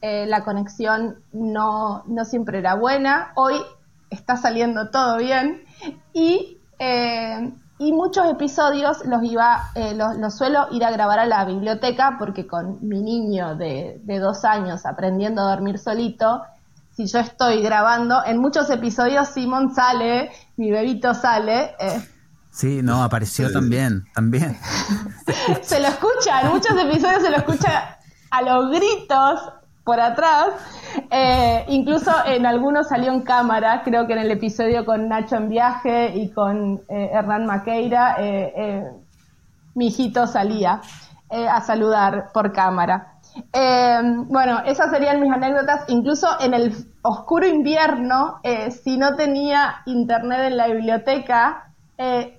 [0.00, 3.32] Eh, la conexión no, no siempre era buena.
[3.34, 3.56] Hoy
[4.10, 5.64] está saliendo todo bien
[6.12, 11.44] y Eh, y muchos episodios los iba, eh, los, suelo ir a grabar a la
[11.44, 16.42] biblioteca porque con mi niño de, de, dos años aprendiendo a dormir solito,
[16.90, 21.76] si yo estoy grabando, en muchos episodios Simon sale, mi bebito sale.
[21.78, 22.02] Eh,
[22.50, 24.58] sí, no, apareció también, también.
[25.62, 27.98] se lo escucha, en muchos episodios se lo escucha
[28.30, 29.40] a los gritos
[29.88, 30.48] por atrás.
[31.10, 35.48] Eh, incluso en algunos salió en cámara, creo que en el episodio con Nacho en
[35.48, 38.84] viaje y con eh, Hernán Maqueira, eh,
[39.74, 40.82] mi hijito salía
[41.30, 43.14] a saludar por cámara.
[44.28, 45.84] bueno, esas serían mis anécdotas.
[45.88, 48.40] Incluso en el oscuro invierno,
[48.82, 51.70] si no tenía internet en la biblioteca,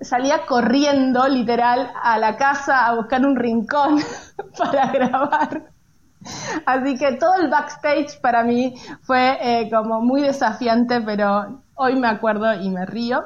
[0.02, 4.00] salía corriendo literal a la casa a buscar un rincón
[4.58, 5.79] para grabar.
[6.66, 12.08] Así que todo el backstage para mí fue eh, como muy desafiante, pero hoy me
[12.08, 13.24] acuerdo y me río.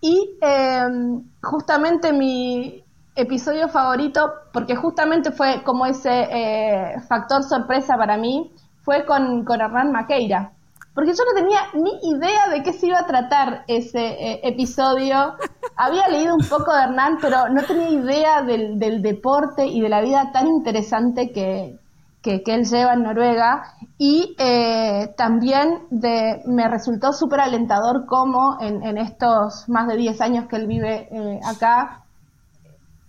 [0.00, 2.82] Y em, justamente mi
[3.14, 9.60] episodio favorito, porque justamente fue como ese eh, factor sorpresa para mí, fue con, con
[9.60, 10.52] Hernán Maqueira.
[10.94, 15.36] Porque yo no tenía ni idea de qué se iba a tratar ese eh, episodio.
[15.76, 19.88] Había leído un poco de Hernán, pero no tenía idea del, del deporte y de
[19.88, 21.78] la vida tan interesante que,
[22.22, 28.96] que, él lleva en Noruega y eh, también de, me resultó súper alentador cómo en,
[28.96, 32.04] estos más de 10 años que él vive eh, acá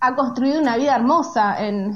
[0.00, 1.92] ha construido una vida hermosa en,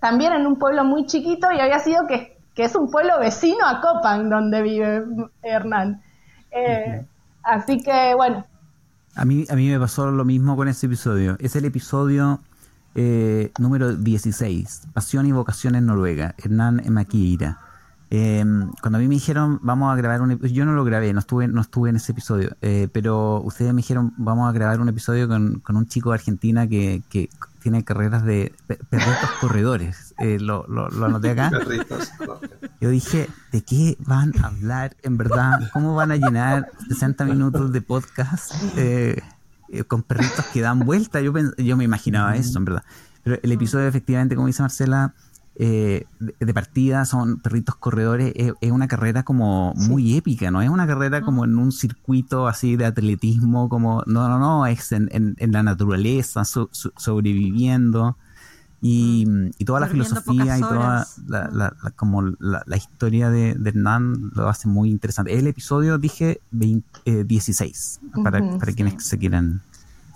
[0.00, 3.66] también en un pueblo muy chiquito y había sido que, que es un pueblo vecino
[3.66, 5.02] a Copán donde vive
[5.42, 6.02] Hernán.
[6.50, 7.04] Eh,
[7.42, 8.44] así que bueno.
[9.14, 11.36] A mí, a mí me pasó lo mismo con ese episodio.
[11.38, 12.40] Es el episodio
[12.94, 17.58] eh, número 16, Pasión y Vocación en Noruega, Hernán Maquira.
[18.14, 18.44] Eh,
[18.82, 21.20] cuando a mí me dijeron, vamos a grabar un episodio, yo no lo grabé, no
[21.20, 24.90] estuve, no estuve en ese episodio, eh, pero ustedes me dijeron, vamos a grabar un
[24.90, 27.02] episodio con, un chico de Argentina que,
[27.62, 30.14] tiene carreras de perritos corredores.
[30.18, 31.50] Eh, lo, lo, lo, anoté acá.
[32.80, 35.70] Yo dije, ¿de qué van a hablar en verdad?
[35.72, 38.52] ¿Cómo van a llenar 60 minutos de podcast?
[38.76, 39.22] Eh,
[39.72, 41.20] eh, con perritos que dan vuelta.
[41.20, 42.84] Yo, yo me imaginaba eso, en verdad.
[43.24, 45.14] Pero el episodio, efectivamente, como dice Marcela,
[45.54, 50.62] eh, de, partida son perritos corredores, es, una carrera como muy épica, ¿no?
[50.62, 54.92] Es una carrera como en un circuito así de atletismo, como, no, no, no, es
[54.92, 58.16] en, en, la naturaleza, sobreviviendo.
[58.84, 59.24] Y,
[59.58, 64.66] y, toda la filosofía y toda la, como la, historia de, de, Hernán lo hace
[64.66, 65.38] muy interesante.
[65.38, 69.62] El episodio, dije, 16, eh, para, para quienes se quieran,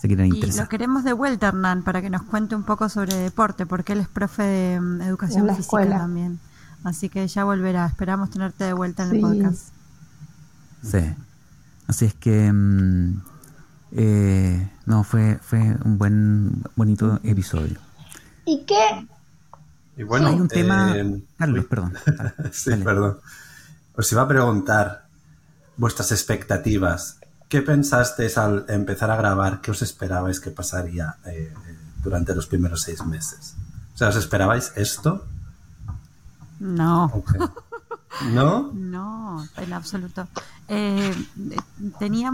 [0.01, 0.63] se quieran interesar.
[0.63, 3.93] Y lo queremos de vuelta, Hernán, para que nos cuente un poco sobre deporte, porque
[3.93, 6.41] él es profe de mm, educación física también.
[6.83, 7.87] Así que ya volverá.
[7.87, 9.69] Esperamos tenerte de vuelta en el podcast.
[10.83, 10.99] Sí.
[11.87, 12.53] Así es que...
[12.53, 13.21] Mm,
[13.93, 17.86] eh, no, fue, fue un buen, bonito episodio.
[18.47, 19.07] ¿Y qué?
[19.97, 20.97] Y bueno, hay un tema.
[20.97, 21.95] Eh, Carlos, perdón.
[22.53, 23.19] sí, perdón.
[23.97, 25.07] Os iba a preguntar
[25.77, 27.19] vuestras expectativas.
[27.49, 29.61] ¿Qué pensasteis al empezar a grabar?
[29.61, 31.53] ¿Qué os esperabais que pasaría eh,
[32.03, 33.55] durante los primeros seis meses?
[33.95, 35.25] O sea, ¿os esperabais esto?
[36.61, 37.25] No.
[38.33, 38.71] ¿No?
[38.73, 40.29] No, en absoluto.
[40.69, 41.15] Eh,
[41.99, 42.33] tenía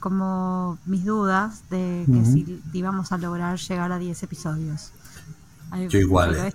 [0.00, 4.92] como mis dudas de que si íbamos a lograr llegar a 10 episodios.
[5.88, 6.36] Yo igual.
[6.36, 6.52] Eh.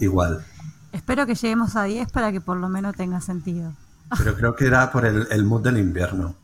[0.00, 0.44] igual.
[0.92, 3.72] Espero que lleguemos a 10 para que por lo menos tenga sentido.
[4.18, 6.34] Pero creo que era por el, mood del invierno.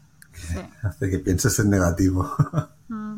[0.82, 2.30] hace que pienses en negativo.
[2.88, 3.16] Mm.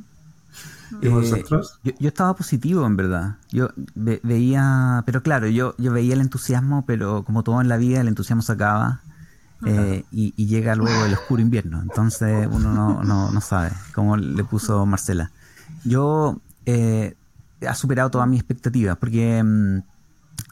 [1.03, 1.79] ¿Y eh, vosotros?
[1.85, 3.37] yo, estaba positivo, en verdad.
[3.51, 8.01] Yo veía, pero claro, yo, yo veía el entusiasmo, pero como todo en la vida,
[8.01, 9.03] el entusiasmo se acaba.
[9.67, 11.83] Eh, y, llega luego el oscuro invierno.
[11.83, 15.31] Entonces uno no, no, no sabe, como le puso Marcela.
[15.85, 17.15] Yo eh,
[17.67, 19.83] ha superado todas mis expectativas, porque, mm,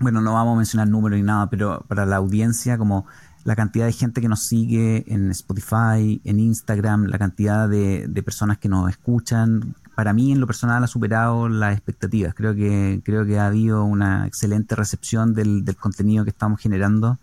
[0.00, 3.06] bueno, no vamos a mencionar números ni nada, pero para la audiencia, como
[3.44, 8.58] la cantidad de gente que nos sigue en Spotify, en Instagram, la cantidad de, personas
[8.58, 12.34] que nos escuchan, para mí en lo personal ha superado las expectativas.
[12.34, 17.18] Creo que, creo que ha habido una excelente recepción del, del contenido que estamos generando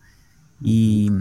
[0.61, 1.11] y,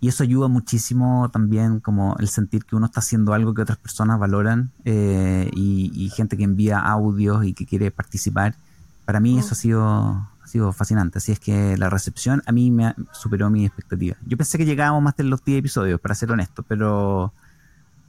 [0.00, 3.78] y eso ayuda muchísimo también como el sentir que uno está haciendo algo que otras
[3.78, 8.54] personas valoran eh, y, gente que envía audios y que quiere participar.
[9.04, 9.82] Para mí eso ha sido,
[10.42, 11.18] ha sido fascinante.
[11.18, 14.16] Así es que la recepción a mí me superó mi expectativa.
[14.26, 17.32] Yo pensé que llegábamos más de los 10 episodios, para ser honesto, pero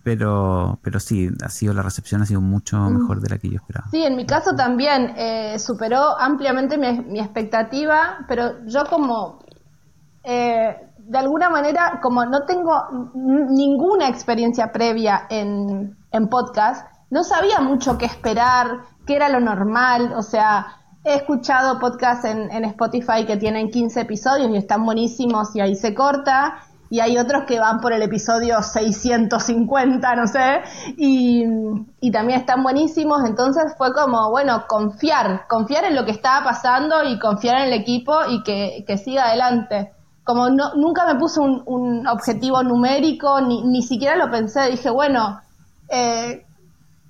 [0.01, 2.99] pero pero sí, ha sido la recepción ha sido mucho mm.
[2.99, 3.89] mejor de la que yo esperaba.
[3.91, 9.39] Sí, en mi caso también eh, superó ampliamente mi, mi, expectativa, pero yo como...
[10.24, 10.76] Eh,
[11.10, 17.97] de alguna manera, como no tengo ninguna experiencia previa en, en podcast, no sabía mucho
[17.97, 20.68] qué esperar, qué era lo normal, o sea,
[21.03, 25.76] he escuchado podcasts en, en, Spotify que tienen 15 episodios y están buenísimos y ahí
[25.76, 26.60] se corta,
[26.91, 30.62] y hay otros que van por el episodio 650, no sé,
[30.95, 31.43] y,
[32.01, 37.03] y también están buenísimos, entonces fue como, bueno, confiar, confiar en lo que estaba pasando
[37.03, 39.95] y confiar en el equipo y que, que siga adelante.
[40.30, 45.41] Como no, nunca me puse un, objetivo numérico, ni, ni siquiera lo pensé, dije, bueno,
[45.89, 46.45] eh,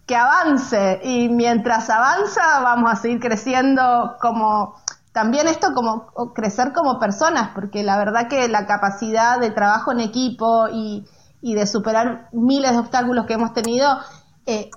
[0.07, 1.01] que avance.
[1.03, 4.75] Y mientras avanza vamos a seguir creciendo como
[5.11, 9.99] también esto como crecer como personas porque la verdad que la capacidad de trabajo en
[9.99, 11.05] equipo y,
[11.41, 13.97] de superar miles de obstáculos que hemos tenido
[14.45, 14.69] eh,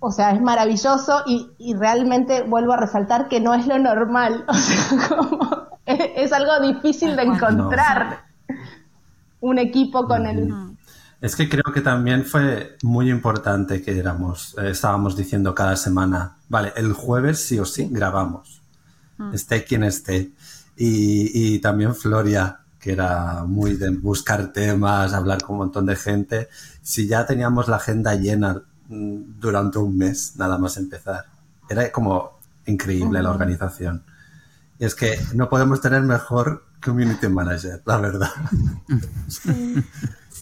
[0.00, 4.44] o sea es maravilloso y, y, realmente vuelvo a resaltar que no es lo normal.
[4.48, 5.73] O sea como
[6.16, 8.24] es, algo difícil de encontrar
[9.40, 10.74] un equipo con el
[11.24, 16.36] es que creo que también fue muy importante que éramos, eh, estábamos diciendo cada semana,
[16.50, 18.60] vale, el jueves sí o sí grabamos,
[19.16, 19.32] mm.
[19.32, 20.32] esté quien esté.
[20.76, 26.50] Y, también Floria, que era muy de buscar temas, hablar con un montón de gente.
[26.82, 31.24] Si ya teníamos la agenda llena mm, durante un mes, nada más empezar.
[31.70, 34.02] Era como increíble la organización.
[34.84, 38.30] Es que no podemos tener mejor community manager, la verdad.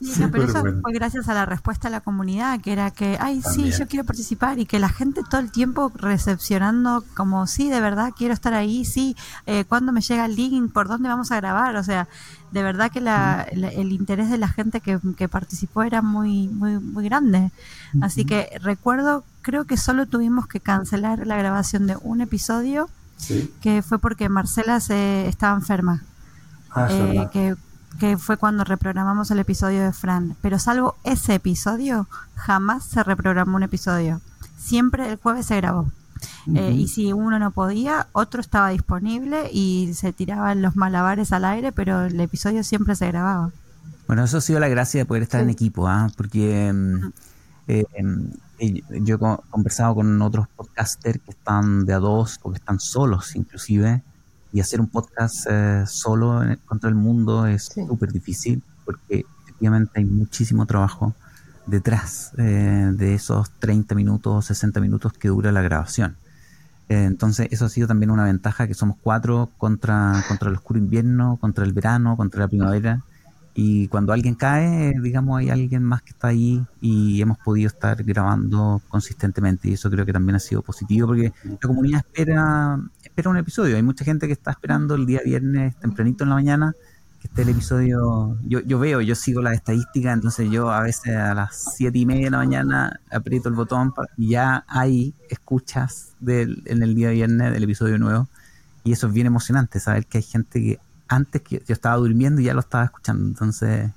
[0.02, 3.42] Sí, pero eso fue gracias a la respuesta de la comunidad, que era que, ay,
[3.42, 7.80] sí, yo quiero participar y que la gente todo el tiempo recepcionando como, sí, de
[7.80, 9.14] verdad quiero estar ahí, sí,
[9.46, 12.08] eh, cuándo me llega el link, por dónde vamos a grabar, o sea,
[12.50, 17.04] de verdad que la, el interés de la gente que, participó era muy, muy, muy
[17.04, 17.50] grande.
[18.00, 22.90] Así que recuerdo, creo que solo tuvimos que cancelar la grabación de un episodio,
[23.60, 26.02] que fue porque Marcela se estaba enferma.
[26.70, 27.56] Ah, eh, que
[27.98, 30.36] que fue cuando reprogramamos el episodio de Fran.
[30.40, 34.20] Pero salvo ese episodio, jamás se reprogramó un episodio.
[34.58, 35.90] Siempre el jueves se grabó.
[36.54, 41.44] Eh, y si uno no podía, otro estaba disponible y se tiraban los malabares al
[41.44, 43.50] aire, pero el episodio siempre se grababa.
[44.06, 46.08] Bueno, eso ha sido la gracia de poder estar en equipo, ¿ah?
[46.16, 47.10] porque mm,
[48.70, 53.34] yo he conversado con otros podcasters que están de a dos o que están solos
[53.34, 54.02] inclusive,
[54.52, 60.04] y hacer un podcast eh, solo contra el mundo es súper difícil porque efectivamente hay
[60.04, 61.14] muchísimo trabajo
[61.66, 66.16] detrás eh, de esos 30 minutos o 60 minutos que dura la grabación.
[66.88, 70.78] Eh, entonces eso ha sido también una ventaja que somos cuatro contra, contra el oscuro
[70.78, 73.02] invierno, contra el verano, contra la primavera
[73.54, 78.02] y cuando alguien cae, digamos, hay alguien más que está ahí y hemos podido estar
[78.02, 79.68] grabando consistentemente.
[79.68, 83.76] Y eso creo que también ha sido positivo porque la comunidad espera, espera un episodio.
[83.76, 86.74] Hay mucha gente que está esperando el día viernes tempranito en la mañana
[87.20, 88.38] que esté el episodio.
[88.42, 92.06] Yo, yo veo, yo sigo las estadísticas, entonces yo a veces a las siete y
[92.06, 97.10] media de la mañana aprieto el botón y ya hay escuchas del, en el día
[97.10, 98.28] viernes del episodio nuevo.
[98.82, 100.78] Y eso es bien emocionante, saber que hay gente que
[101.08, 103.24] antes que yo estaba durmiendo y ya lo estaba escuchando.
[103.24, 103.90] Entonces,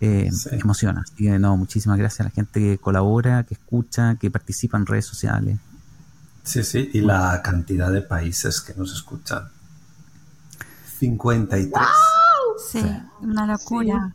[0.00, 1.02] eh, emociona.
[1.02, 4.86] Así que, no, muchísimas gracias a la gente que colabora, que escucha, que participa en
[4.86, 5.58] redes sociales.
[6.42, 9.48] Sí, sí, y la cantidad de países que nos escuchan.
[10.98, 11.72] 53.
[12.70, 12.82] Sí,
[13.20, 14.12] una locura.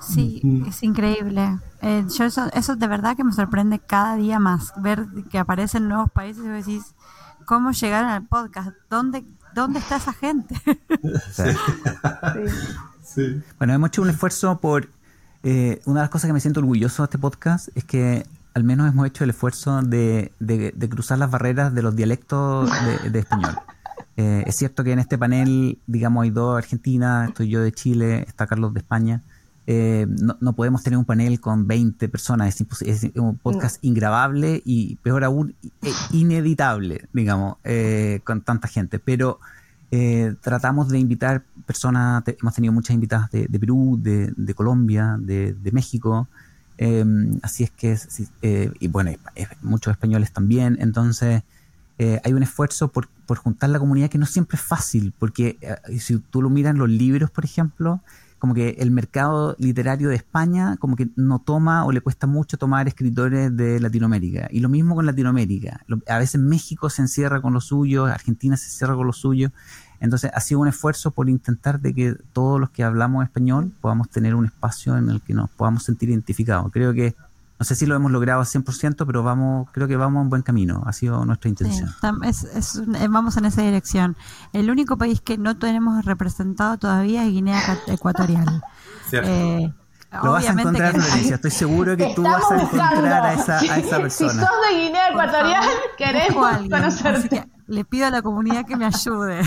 [0.00, 1.58] Sí, es increíble.
[1.80, 5.88] Eh, yo eso, eso de verdad que me sorprende cada día más, ver que aparecen
[5.88, 6.94] nuevos países y decís,
[7.46, 8.70] ¿cómo llegaron al podcast?
[8.90, 9.24] ¿Dónde,
[9.54, 10.54] ¿Dónde está esa gente?
[13.58, 14.88] Bueno, hemos hecho un esfuerzo por...
[15.42, 18.24] Eh, una de las cosas que me siento orgulloso de este podcast es que
[18.54, 20.32] al menos hemos hecho el esfuerzo de,
[20.88, 22.70] cruzar las barreras de los dialectos
[23.10, 23.58] de, español.
[24.16, 28.24] Eh, es cierto que en este panel, digamos, hay dos argentinas, estoy yo de Chile,
[28.26, 29.22] está Carlos de España.
[29.66, 34.96] Eh, no, podemos tener un panel con 20 personas, es, es un podcast ingrabable y
[34.96, 35.54] peor aún,
[36.10, 38.98] ineditable, digamos, eh, con tanta gente.
[38.98, 39.38] Pero
[39.92, 46.28] eh, tratamos de invitar personas, hemos tenido muchas invitadas de, Perú, de, Colombia, de, México,
[47.42, 47.96] así es que,
[48.80, 49.12] y bueno,
[49.62, 51.44] muchos españoles también, entonces
[51.98, 55.56] hay un esfuerzo por, por juntar la comunidad que no siempre es fácil, porque
[56.00, 58.00] si tú lo miras en los libros, por ejemplo,
[58.42, 62.58] como que el mercado literario de España como que no toma o le cuesta mucho
[62.58, 64.48] tomar escritores de Latinoamérica.
[64.50, 65.84] Y lo mismo con Latinoamérica.
[66.08, 69.52] A veces México se encierra con lo suyo, Argentina se encierra con lo suyo.
[70.00, 74.10] Entonces ha sido un esfuerzo por intentar de que todos los que hablamos español podamos
[74.10, 76.72] tener un espacio en el que nos podamos sentir identificados.
[76.72, 77.14] Creo que
[77.58, 80.42] no sé si lo hemos logrado al 100%, pero vamos, creo que vamos en buen
[80.42, 80.82] camino.
[80.86, 81.90] Ha sido nuestra intención.
[82.22, 84.16] Eh, vamos en esa dirección.
[84.52, 88.62] El único país que no tenemos representado todavía es Guinea Ecuatorial.
[89.14, 89.70] Eh,
[90.22, 91.34] lo vas a encontrar, que...
[91.34, 94.32] Estoy seguro que tú vas a encontrar a esa, a esa persona.
[94.32, 95.64] Si sos de Guinea Ecuatorial,
[95.98, 99.42] queremos conocerte le pido a la comunidad que me ayude.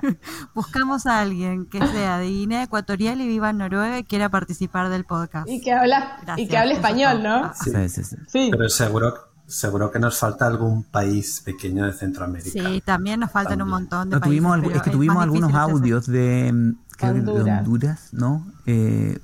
[0.54, 4.88] Buscamos a alguien que sea de Guinea Ecuatorial y viva en Noruega y quiera participar
[4.88, 5.48] del podcast.
[5.48, 7.52] Y que habla, y que hable español, ¿no?
[7.54, 7.70] Sí.
[7.88, 9.14] Sí, sí, Pero seguro,
[9.46, 12.50] seguro que nos falta algún país pequeño de Centroamérica.
[12.50, 14.42] Sí, también nos faltan un montón de no, países.
[14.42, 18.46] Tuvimos, es que tuvimos algunos audios de, mm, de Honduras, ¿no?
[18.66, 19.18] Eh,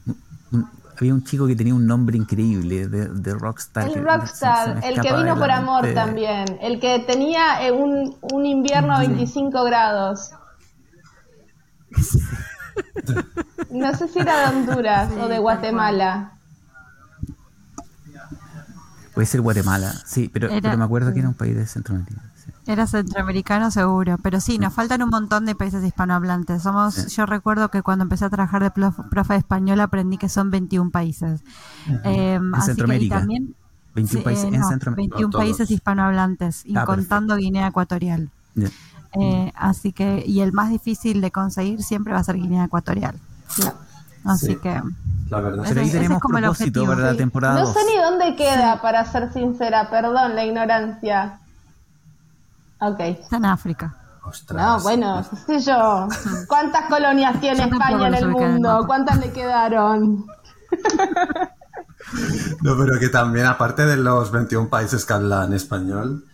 [0.99, 3.89] había un chico que tenía un nombre increíble de, de Rockstar.
[3.89, 8.95] El Rockstar, el que vino por amor también, el que tenía eh, un, un invierno
[8.95, 10.31] a 25 grados.
[13.71, 16.33] No sé si era de Honduras o de Guatemala.
[19.15, 22.21] Puede ser Guatemala, sí, pero, pero me acuerdo que era un país de Centroamérica.
[22.67, 26.63] Era centroamericano seguro, pero sí, nos faltan un montón de países hispanohablantes.
[26.63, 30.51] Somos, yo recuerdo que cuando empecé a trabajar de profe de español aprendí que son
[30.51, 31.43] 21 países.
[32.05, 33.21] Eh, en Centroamérica.
[33.21, 33.55] también,
[33.95, 35.17] 21 países en Centroamérica.
[35.17, 38.31] 21 países hispanohablantes, ah, contando Guinea Ecuatorial.
[39.13, 43.15] Eh, así que, y el más difícil de conseguir siempre va a ser Guinea Ecuatorial.
[44.25, 44.83] Así que.
[45.31, 45.65] La verdad.
[45.69, 47.61] Pero ahí tenemos propósito para la temporada.
[47.61, 51.39] No sé ni dónde queda, para ser sincera, perdón la ignorancia.
[52.81, 53.01] Ok.
[53.01, 53.95] Está en África.
[54.55, 56.09] No, bueno, qué sé yo.
[56.49, 58.85] ¿Cuántas colonias tiene España en el mundo?
[58.87, 60.27] ¿Cuántas le quedaron?
[62.63, 66.25] No, pero que también, aparte de los 21 países que hablan español,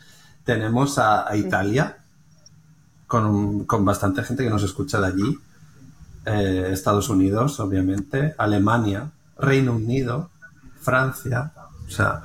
[0.45, 1.97] tenemos a, Italia,
[3.07, 5.38] con, con, bastante gente que nos escucha de allí,
[6.26, 10.30] eh, Estados Unidos, obviamente, Alemania, Reino Unido,
[10.80, 11.53] Francia,
[11.86, 12.24] o sea,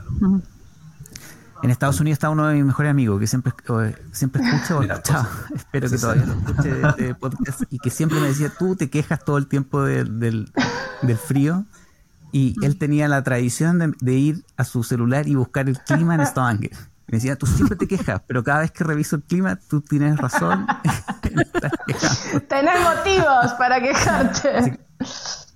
[1.63, 3.53] en Estados Unidos está uno de mis mejores amigos que siempre,
[4.11, 8.51] siempre escucha espero que todavía lo escuche de este podcast y que siempre me decía,
[8.57, 10.51] tú te quejas todo el tiempo del,
[11.25, 11.65] frío
[12.31, 16.25] y él tenía la tradición de, ir a su celular y buscar el clima en
[16.25, 16.71] Stavanger.
[17.07, 20.17] Me decía, tú siempre te quejas, pero cada vez que reviso el clima, tú tienes
[20.17, 20.67] razón.
[22.49, 24.77] Tenés motivos para quejarte.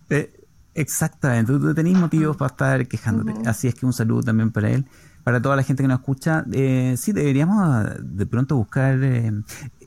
[0.10, 3.34] Eh, exactamente, tú, tenés motivos para estar quejándote.
[3.50, 4.88] Así es que un saludo también para él
[5.24, 9.02] para toda la gente que nos escucha, eh, sí, deberíamos de pronto buscar...
[9.04, 9.32] Eh,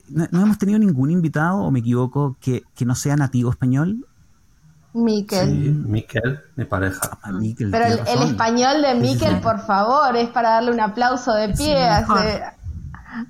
[0.09, 4.05] no, hemos tenido ningún invitado, o me equivoco, que, que no sea nativo español.
[4.93, 5.49] Miquel.
[5.49, 7.17] Sí, Miquel, mi pareja.
[7.21, 11.75] Ah, Pero el, español de Miquel, por favor, es para darle un aplauso de pie
[11.75, 12.43] a, ese,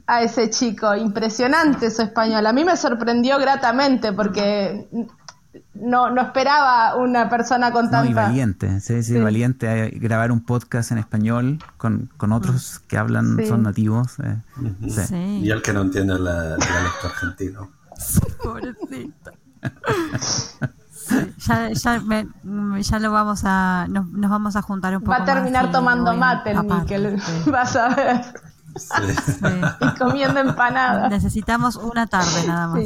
[0.06, 0.94] a ese chico.
[0.96, 2.46] Impresionante su español.
[2.46, 4.88] A mí me sorprendió gratamente porque
[5.74, 8.04] no, no esperaba una persona con tanta...
[8.04, 12.98] Muy valiente, sí, sí, valiente a grabar un podcast en español con, con otros que
[12.98, 14.18] hablan, son nativos.
[14.20, 14.38] Eh,
[15.42, 17.70] y el que no entiende el dialecto argentino.
[18.42, 19.32] Pobrecito.
[21.38, 22.02] ya, ya,
[22.80, 26.52] ya, lo vamos a nos, vamos a juntar un poco va a terminar tomando mate
[26.52, 28.22] el Miquel vas a ver
[28.76, 31.10] y comiendo empanadas.
[31.10, 32.84] Necesitamos una tarde nada más.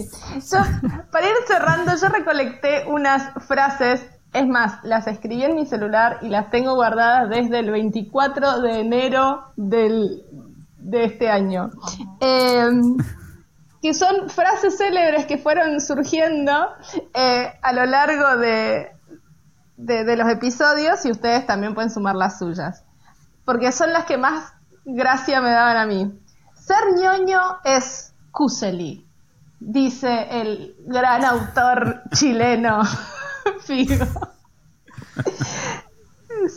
[1.12, 6.30] para ir cerrando, yo recolecté unas frases, es más, las escribí en mi celular y
[6.30, 10.24] las tengo guardadas desde el 24 de enero del,
[10.78, 11.72] de este año.
[12.20, 12.98] Em,
[13.82, 16.70] que son frases célebres que fueron surgiendo
[17.14, 18.92] eh, a lo largo de,
[19.78, 22.84] de los episodios y ustedes también pueden sumar las suyas.
[23.46, 24.54] Porque son las que más
[24.86, 26.20] gracia me daban a mí.
[26.54, 29.06] Ser ñoño es Cuseli,
[29.60, 32.84] dice el gran autor chileno
[33.62, 34.06] Figo.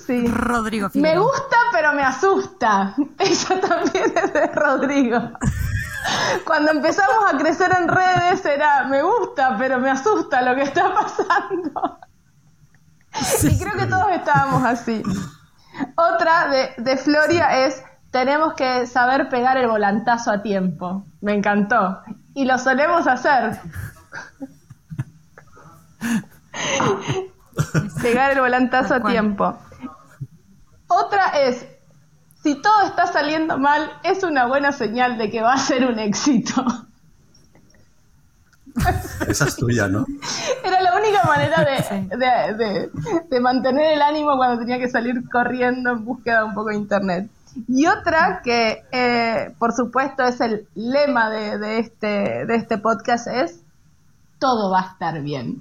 [0.07, 0.27] Sí.
[0.29, 2.95] Rodrigo Me gusta, pero me asusta.
[3.19, 5.19] Esa también es de Rodrigo.
[6.45, 10.93] Cuando empezamos a crecer en redes era me gusta, pero me asusta lo que está
[10.95, 11.99] pasando.
[13.43, 15.03] Y creo que todos estábamos así.
[15.97, 17.83] Otra de, de Floria es
[18.13, 21.05] tenemos que saber pegar el volantazo a tiempo.
[21.23, 22.03] Me encantó.
[22.35, 23.59] Y lo solemos hacer.
[28.03, 29.57] pegar el volantazo a tiempo.
[30.89, 31.67] Otra es,
[32.43, 35.99] si todo está saliendo mal, es una buena señal de que va a ser un
[35.99, 36.63] éxito.
[39.27, 40.05] Esa es tuya, ¿no?
[40.63, 42.91] Era la única manera de,
[43.31, 46.77] de mantener el ánimo cuando tenía que salir corriendo en búsqueda de un poco de
[46.77, 47.31] internet.
[47.69, 53.61] Y otra que, eh, por supuesto, es el lema de, este, de este podcast es,
[54.39, 55.61] todo va a estar bien.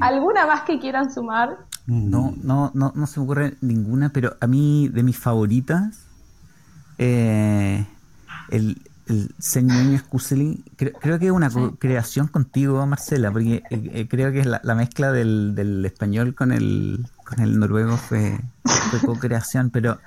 [0.00, 1.58] ¿Alguna más que quieran sumar?
[1.86, 6.06] No, no, no, no se me ocurre ninguna, pero a mí, de mis favoritas,
[6.98, 7.86] eh,
[8.50, 14.32] el, el señor Skuseli, creo, que es una creación contigo, Marcela, porque eh, eh, creo
[14.32, 19.70] que es la, mezcla del, del, español con el, con el noruego fue, fue co-creación,
[19.70, 19.98] pero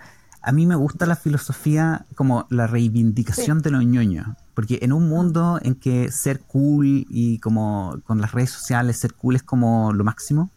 [0.41, 5.10] a mí me gusta la filosofía como la reivindicación de los ñoños, porque en un
[5.10, 9.93] mundo en que ser cool y como con las redes sociales, ser cool es como
[9.93, 10.51] lo máximo,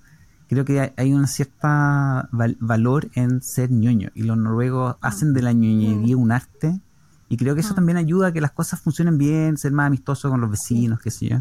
[0.49, 5.53] creo que hay una cierta valor en ser ñoño, y los noruegos hacen de la
[5.53, 6.81] ñoñería un arte
[7.31, 7.77] y creo que eso mm.
[7.77, 11.13] también ayuda a que las cosas funcionen bien, ser más amistoso con los vecinos, qué
[11.13, 11.39] sé yo.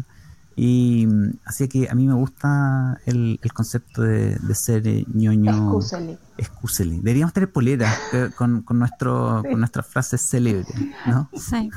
[0.62, 1.08] Y
[1.46, 5.52] así que a mí me gusta el, concepto de, ser eh, ñoño.
[5.52, 6.18] Excuseli.
[6.36, 6.96] Excuseli.
[6.98, 10.66] Deberíamos tener polera eh, con, con, nuestro, con nuestras frases célebres,
[11.06, 11.30] ¿no?
[11.34, 11.70] Sí.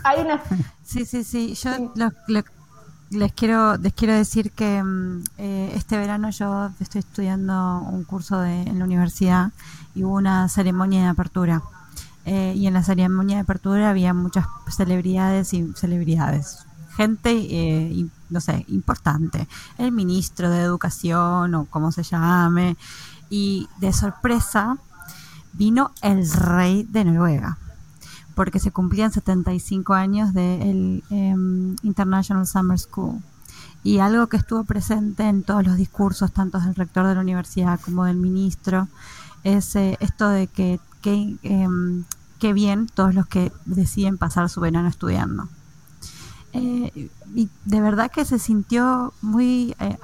[0.84, 1.54] Sí, sí, sí.
[1.56, 1.72] Yo
[3.10, 8.42] les quiero les quiero decir que mm, eh, este verano yo estoy estudiando un curso
[8.42, 9.52] de, en la universidad
[9.96, 11.62] y hubo una ceremonia de apertura
[12.26, 16.66] eh, y en la ceremonia de apertura había muchas celebridades y celebridades,
[16.98, 22.76] gente, eh, no sé, importante, el ministro de Educación o como se llame,
[23.30, 24.78] y de sorpresa
[25.54, 27.58] vino el rey de Noruega,
[28.36, 33.22] porque se cumplían 75 años del de em, International Summer School.
[33.84, 37.80] Y algo que estuvo presente en todos los discursos, tanto del rector de la universidad
[37.82, 38.88] como del ministro,
[39.44, 42.06] es eh, esto de que qué, em,
[42.54, 45.48] bien todos los que deciden pasar su verano estudiando.
[46.54, 49.98] Eh, y de verdad que se sintió muy eh,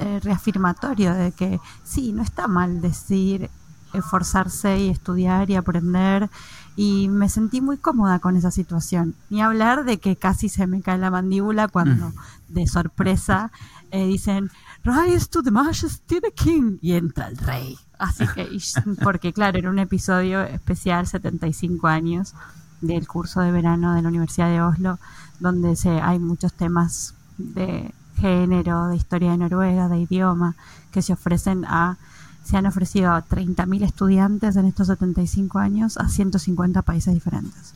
[0.00, 3.50] eh, reafirmatorio de que sí, no está mal decir
[3.92, 6.30] esforzarse y estudiar y aprender
[6.76, 9.16] y me sentí muy cómoda con esa situación.
[9.28, 12.12] Ni hablar de que casi se me cae la mandíbula cuando
[12.48, 13.50] de sorpresa
[13.90, 14.50] dicen
[14.84, 17.76] Rise to the Majesty the King y entra el rey.
[17.98, 18.46] Así que,
[19.02, 22.34] porque claro, era un episodio especial, 75 años
[22.80, 24.98] del curso de verano de la Universidad de Oslo,
[25.40, 30.56] donde se, hay muchos temas de género, de historia de Noruega, de idioma,
[30.90, 31.96] que se ofrecen a,
[32.44, 37.74] se han ofrecido a 30.000 estudiantes en estos 75 años a 150 países diferentes.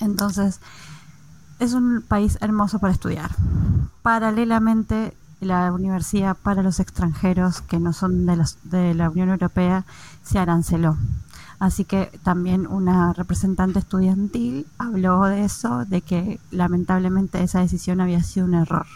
[0.00, 0.60] Entonces,
[1.58, 3.30] es un país hermoso para estudiar.
[4.02, 9.84] Paralelamente, la universidad para los extranjeros que no son de, de la Unión Europea
[10.24, 10.96] se aranceló.
[11.62, 18.20] Así que también una representante estudiantil habló de eso, de que lamentablemente esa decisión había
[18.24, 18.86] sido un error.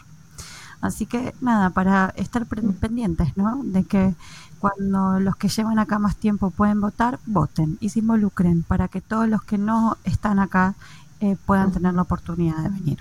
[0.80, 3.62] Así que nada, para estar pendientes, ¿no?
[3.62, 4.16] De que
[4.58, 9.00] cuando los que llevan acá más tiempo pueden votar, voten y se involucren para que
[9.00, 10.74] todos los que no están acá
[11.20, 12.98] eh, puedan tener la oportunidad de venir.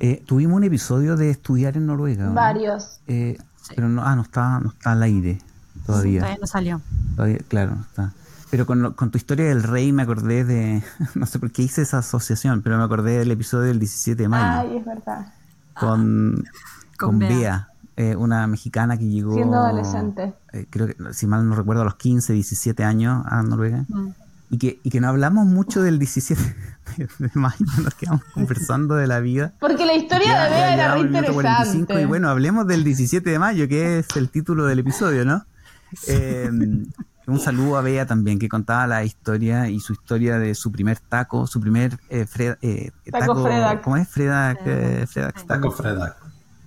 [0.00, 2.28] Eh, tuvimos un episodio de estudiar en Noruega.
[2.28, 3.00] Varios.
[3.06, 3.38] Eh,
[3.74, 5.38] pero no, ah, no está, no está al aire
[5.86, 6.20] todavía.
[6.20, 6.80] todavía no salió.
[7.48, 8.12] claro, está.
[8.50, 10.82] Pero con, con, tu historia del rey me acordé de,
[11.14, 14.28] no sé por qué hice esa asociación, pero me acordé del episodio del 17 de
[14.28, 14.70] mayo.
[14.70, 15.32] Ay, es verdad.
[15.78, 16.44] Con,
[16.98, 19.34] con, Bea, eh, una mexicana que llegó...
[19.34, 20.34] Siendo adolescente.
[20.68, 23.86] creo que, si mal no recuerdo, a los 15, 17 años a Noruega.
[23.88, 24.10] Mm
[24.52, 26.40] y que, y que no hablamos mucho del 17
[27.18, 29.54] de mayo, nos quedamos conversando de la vida.
[29.58, 32.02] Porque la historia de Bea era re interesante.
[32.02, 35.46] y bueno, hablemos del 17 de mayo, que es el título del episodio, ¿no?
[36.06, 36.86] Em,
[37.26, 40.98] un saludo a Bea también, que contaba la historia y su historia de su primer
[40.98, 42.26] taco, su primer eh,
[42.62, 43.48] eh taco,
[43.82, 44.08] ¿Cómo es?
[44.08, 45.06] Freda, eh,
[45.46, 46.16] taco Freda.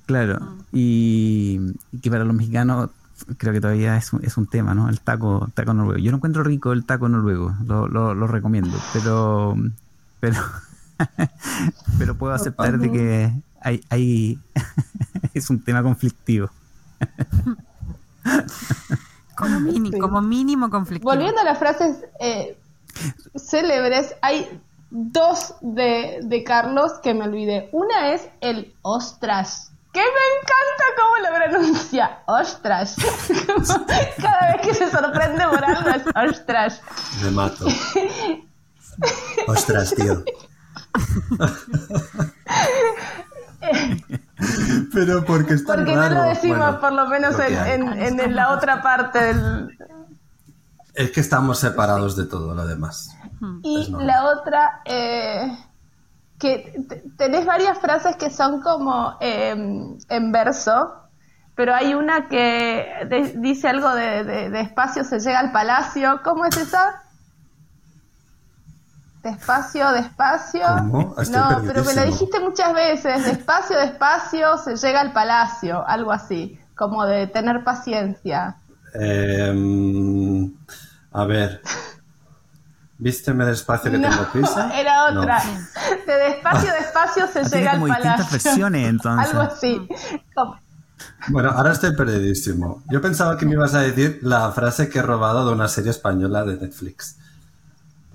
[0.05, 1.59] Claro, y,
[1.91, 2.89] y que para los mexicanos
[3.37, 4.89] creo que todavía es un, es un tema, ¿no?
[4.89, 5.99] El taco, taco noruego.
[5.99, 9.55] Yo no encuentro rico el taco noruego, lo, lo, recomiendo, pero
[10.19, 10.37] pero
[11.97, 14.39] pero puedo aceptar de que hay, hay
[15.33, 16.49] es un tema conflictivo.
[19.55, 21.11] Como, mínimo, como mínimo conflictivo.
[21.11, 22.57] Volviendo a las frases eh,
[23.35, 27.69] célebres, hay dos de, de Carlos que me olvidé.
[27.71, 32.19] Una es el ostras que me encanta cómo lo pronuncia.
[32.25, 32.97] Ostras.
[34.21, 36.81] Cada vez que se sorprende por algo es ostras.
[37.23, 37.65] Me mato.
[39.47, 40.23] Ostras, tío.
[44.93, 47.87] Pero porque está Porque no lo decimos por lo menos en,
[48.19, 49.77] en, la otra parte del...
[50.93, 53.15] Es que estamos separados de todo lo demás.
[53.63, 54.81] Y la otra...
[54.85, 55.51] Eh
[56.39, 56.85] que
[57.17, 60.93] tenés varias frases que son como em, en verso,
[61.55, 66.19] pero hay una que dice algo de, despacio se llega al palacio.
[66.23, 67.03] ¿Cómo es esa?
[69.25, 70.61] Despacio, despacio.
[70.77, 71.15] ¿Cómo?
[71.31, 73.25] no, pero me lo dijiste muchas veces.
[73.25, 75.83] Despacio, despacio se llega al palacio.
[75.87, 76.59] Algo así.
[76.75, 78.57] como de tener paciencia.
[78.93, 80.53] Em,
[81.11, 81.61] a ver.
[82.97, 84.71] ¿Vísteme despacio que No, tengo prisa?
[84.79, 85.21] era No.
[85.21, 85.41] otra.
[86.05, 88.31] De despacio, despacio se Ah, llega al como distintas palacio.
[88.51, 89.29] versiones, entonces.
[89.33, 89.87] Algo así.
[90.33, 90.59] Como-
[91.29, 92.83] Bueno, ahora estoy perdidísimo.
[92.91, 95.91] Yo pensaba que me ibas a decir la frase que he robado de una serie
[95.91, 97.17] española de Netflix.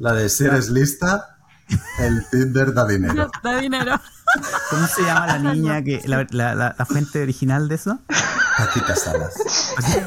[0.00, 1.36] La de si eres lista,
[2.00, 3.30] el Tinder da dinero.
[3.44, 4.00] Da dinero.
[4.70, 7.98] ¿Cómo se llama la niña que la, la- la- la fuente original de eso?
[8.58, 9.34] Paquita Salas.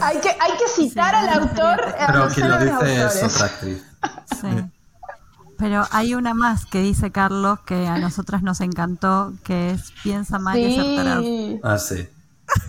[0.02, 1.82] hay, que, hay que citar Sí, al autor.
[2.00, 3.24] a Pero quien lo dice es autores.
[3.36, 3.84] otra actriz.
[4.42, 4.70] Sí.
[5.58, 10.40] Pero hay una más que dice Carlos que a nosotras nos encantó, que es piensa
[10.40, 11.20] mal y acertarás.
[11.22, 12.10] Sí, Ah, sí.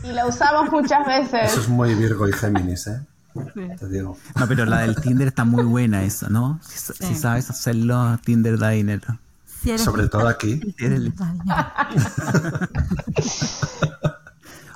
[0.04, 1.52] y la usamos muchas veces.
[1.52, 3.00] Eso es muy Virgo y Géminis, ¿eh?
[3.78, 4.16] Te digo.
[4.38, 6.60] No, pero la del Tinder está muy buena esa, ¿no?
[6.62, 9.18] Si, sabes hacerlo, Tinder da dinero.
[9.62, 10.60] Si Sobre todo aquí.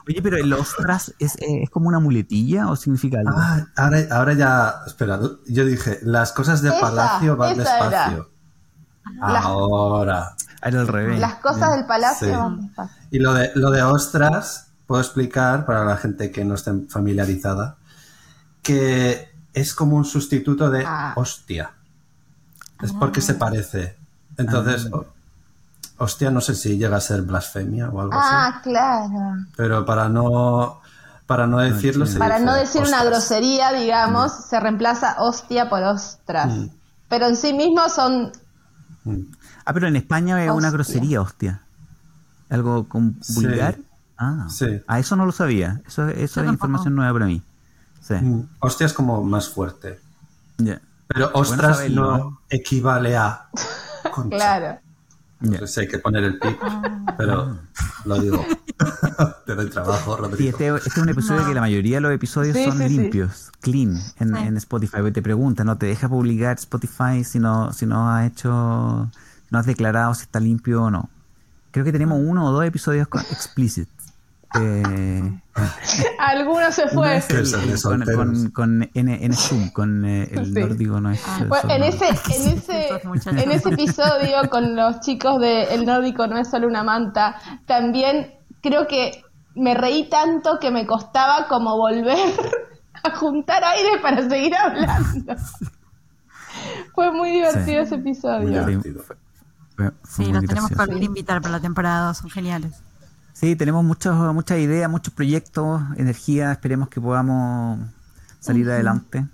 [0.07, 3.33] Oye, pero el ostras es, eh, es como una muletilla o significa algo?
[3.37, 4.75] Ah, ahora, ahora ya.
[4.87, 7.89] Espera, yo dije, las cosas de Esa, palacio van esa era.
[7.91, 8.31] despacio.
[9.21, 10.35] Ahora.
[10.63, 11.21] Ah, Era al revés.
[11.21, 12.35] Las cosas del palacio Sí.
[12.35, 12.97] van despacio.
[13.11, 17.77] Y lo de, lo de ostras, puedo explicar para la gente que no esté familiarizada,
[18.69, 21.15] que es como un sustituto de Ah.
[21.17, 21.71] hostia.
[22.83, 23.97] Es porque se parece.
[24.37, 25.01] Entonces, Ah.
[25.97, 28.29] hostia, no sé si llega a ser blasfemia o algo así.
[28.31, 29.37] Ah, claro.
[29.57, 30.81] Pero para no,
[31.27, 35.83] para no decirlo, se Para dice no decir una grosería, digamos, se reemplaza hostia por
[35.83, 36.53] ostras.
[36.55, 36.69] Mm.
[37.09, 38.33] Pero en sí mismo son
[39.65, 40.71] Ah, pero en España es una Hostia.
[40.71, 41.63] grosería, hostia.
[42.51, 43.35] ¿Algo con Sí.
[43.35, 43.79] vulgar?
[44.19, 44.83] Ah, Sí.
[44.87, 45.81] ah, eso no lo sabía.
[45.87, 46.53] Eso, eso es tampoco.
[46.53, 47.43] información nueva para mí.
[48.09, 48.15] Sí.
[48.15, 50.01] Mm, Hostia es como más fuerte.
[51.09, 52.41] Pero ostras no ¿no?
[52.51, 53.49] equivale a
[54.15, 54.37] concha.
[54.37, 54.79] claro.
[55.77, 56.59] Hay que poner el pip,
[57.17, 57.57] pero
[58.05, 58.45] lo digo.
[59.47, 60.51] Te doy trabajo, Sí, Rodrigo.
[60.51, 62.97] este, este es un episodio que la mayoría de los episodios Sí, son sí, sí.
[62.99, 64.43] limpios, clean en, Sí.
[64.43, 64.97] en Spotify.
[64.97, 68.51] Porque Te preguntan, no te deja publicar Spotify si no, si no has hecho,
[69.51, 71.09] no has declarado si está limpio o no.
[71.71, 73.89] Creo que tenemos uno o dos episodios con explicit.
[74.55, 75.41] Eh,
[76.19, 77.17] Alguno se fue.
[77.17, 80.53] el- con, con, con N, N Zoom, con eh, el Sí.
[80.61, 81.21] nórdico no es.
[81.49, 83.43] Bueno, en solo- ese, en ese, Estos muchachos.
[83.43, 87.37] en ese episodio con los chicos de El Nórdico no es solo una manta,
[87.67, 89.23] también creo que
[89.55, 92.17] me reí tanto que me costaba como volver
[93.05, 95.35] a juntar aire para seguir hablando.
[96.95, 98.49] Fue muy divertido ese Muy episodio.
[98.67, 99.03] divertido.
[99.03, 99.17] Fue-
[99.77, 102.83] fue Sí, los tenemos que invitar para la temporada 2, son geniales.
[103.39, 107.79] Sí, tenemos muchos, muchas ideas, muchos proyectos, energía, esperemos que podamos
[108.41, 109.29] salir adelante.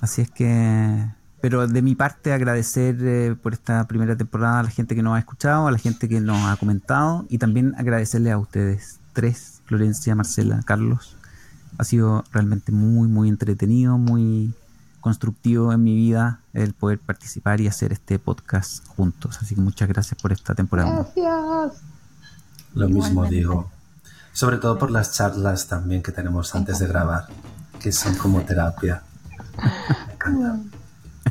[0.00, 1.06] Así es que,
[1.42, 5.16] pero de mi parte agradecer eh, por esta primera temporada a la gente que nos
[5.16, 9.60] ha escuchado, a la gente que nos ha comentado y también agradecerle a ustedes tres,
[9.66, 11.14] Florencia, Marcela, Carlos.
[11.76, 14.54] Ha sido realmente muy, muy entretenido, muy
[15.02, 19.36] constructivo en mi vida el poder participar y hacer este podcast juntos.
[19.42, 20.90] Así que muchas gracias por esta temporada.
[21.14, 21.95] Gracias.
[22.76, 23.70] Lo mismo digo.
[24.32, 27.26] Sobre todo por las charlas también que tenemos antes de grabar,
[27.80, 29.02] que son como terapia.
[30.08, 30.58] Me encanta.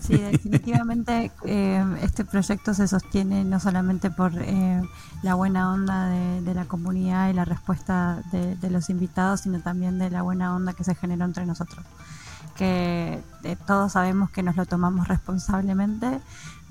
[0.01, 4.81] Sí, definitivamente eh, este proyecto se sostiene no solamente por eh,
[5.23, 9.61] la buena onda de, de la comunidad y la respuesta de, de los invitados, sino
[9.61, 11.85] también de la buena onda que se generó entre nosotros.
[12.55, 16.19] Que eh, todos sabemos que nos lo tomamos responsablemente,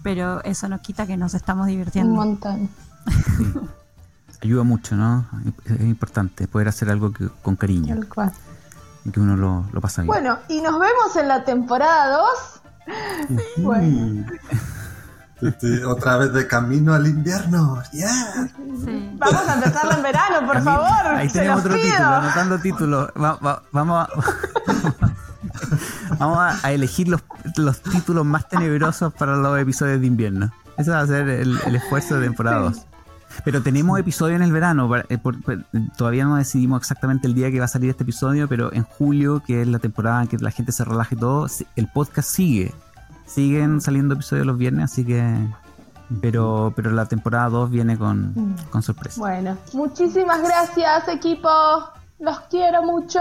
[0.02, 2.14] pero eso no quita que nos estamos Un divirtiendo.
[2.14, 2.68] montón.
[4.42, 5.26] ayuda mucho, ¿no?
[5.64, 8.32] Es importante poder hacer algo que- con cariño Tal cual.
[9.04, 10.06] y que uno lo, lo pasa bien.
[10.08, 12.28] Bueno, y nos vemos en la temporada 2.
[13.58, 14.26] Bueno,
[15.42, 17.82] Estoy Otra vez de camino al invierno.
[17.92, 18.48] ¡Yeah!
[18.84, 19.10] Sí.
[19.18, 21.06] vamos a empezarla en verano, por favor.
[21.16, 21.90] Ahí se tenemos los otro pido.
[21.92, 23.08] título, anotando títulos.
[23.20, 24.08] Va- va- vamos a,
[26.18, 27.22] vamos a, a elegir los,
[27.56, 30.50] los títulos más tenebrosos para los episodios de invierno.
[30.78, 32.86] Ese va a ser el, el esfuerzo de temporada 2.
[33.44, 34.88] Pero tenemos episodio en el verano.
[35.08, 35.64] eh, por- por-
[35.96, 39.42] todavía no decidimos exactamente el día que va a salir este episodio, pero en julio,
[39.46, 42.74] que es la temporada en que la gente se relaje y todo, el podcast sigue.
[43.26, 45.48] Siguen saliendo episodios los viernes, así que...
[46.20, 49.18] Pero, pero la temporada 2 viene con, con sorpresa.
[49.18, 51.48] Bueno, muchísimas gracias, equipo.
[52.20, 53.20] Los quiero mucho.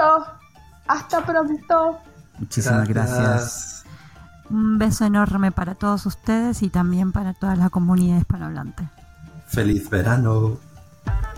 [0.87, 1.97] Hasta pronto.
[2.39, 3.85] Muchísimas gracias.
[4.49, 8.87] Un beso enorme para todos ustedes y también para toda la comunidad hispanohablante.
[9.53, 10.57] Feliz verano.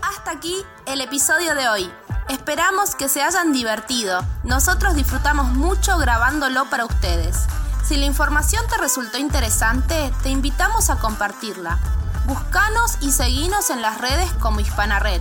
[0.00, 1.92] Hasta aquí el episodio de hoy.
[2.30, 4.24] Esperamos que se hayan divertido.
[4.42, 7.44] Nosotros disfrutamos mucho grabándolo para ustedes.
[7.84, 11.78] Si la información te resultó interesante, te invitamos a compartirla.
[12.26, 15.20] Buscanos y seguinos en las redes como Hispana Red.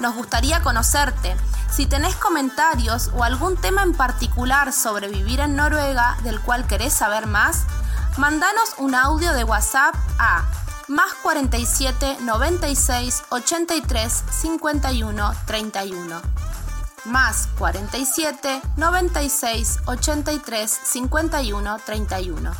[0.00, 1.36] Nos gustaría conocerte.
[1.70, 6.94] Si tenés comentarios o algún tema en particular sobre vivir en Noruega del cual querés
[6.94, 7.66] saber más,
[8.16, 10.44] mandanos un audio de WhatsApp a
[10.90, 16.20] más 47 96 83 51 31.
[17.04, 22.52] Más 47 96 83 51 31.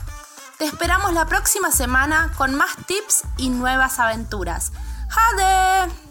[0.59, 4.72] Te esperamos la próxima semana con más tips y nuevas aventuras.
[5.09, 6.10] ¡Jade!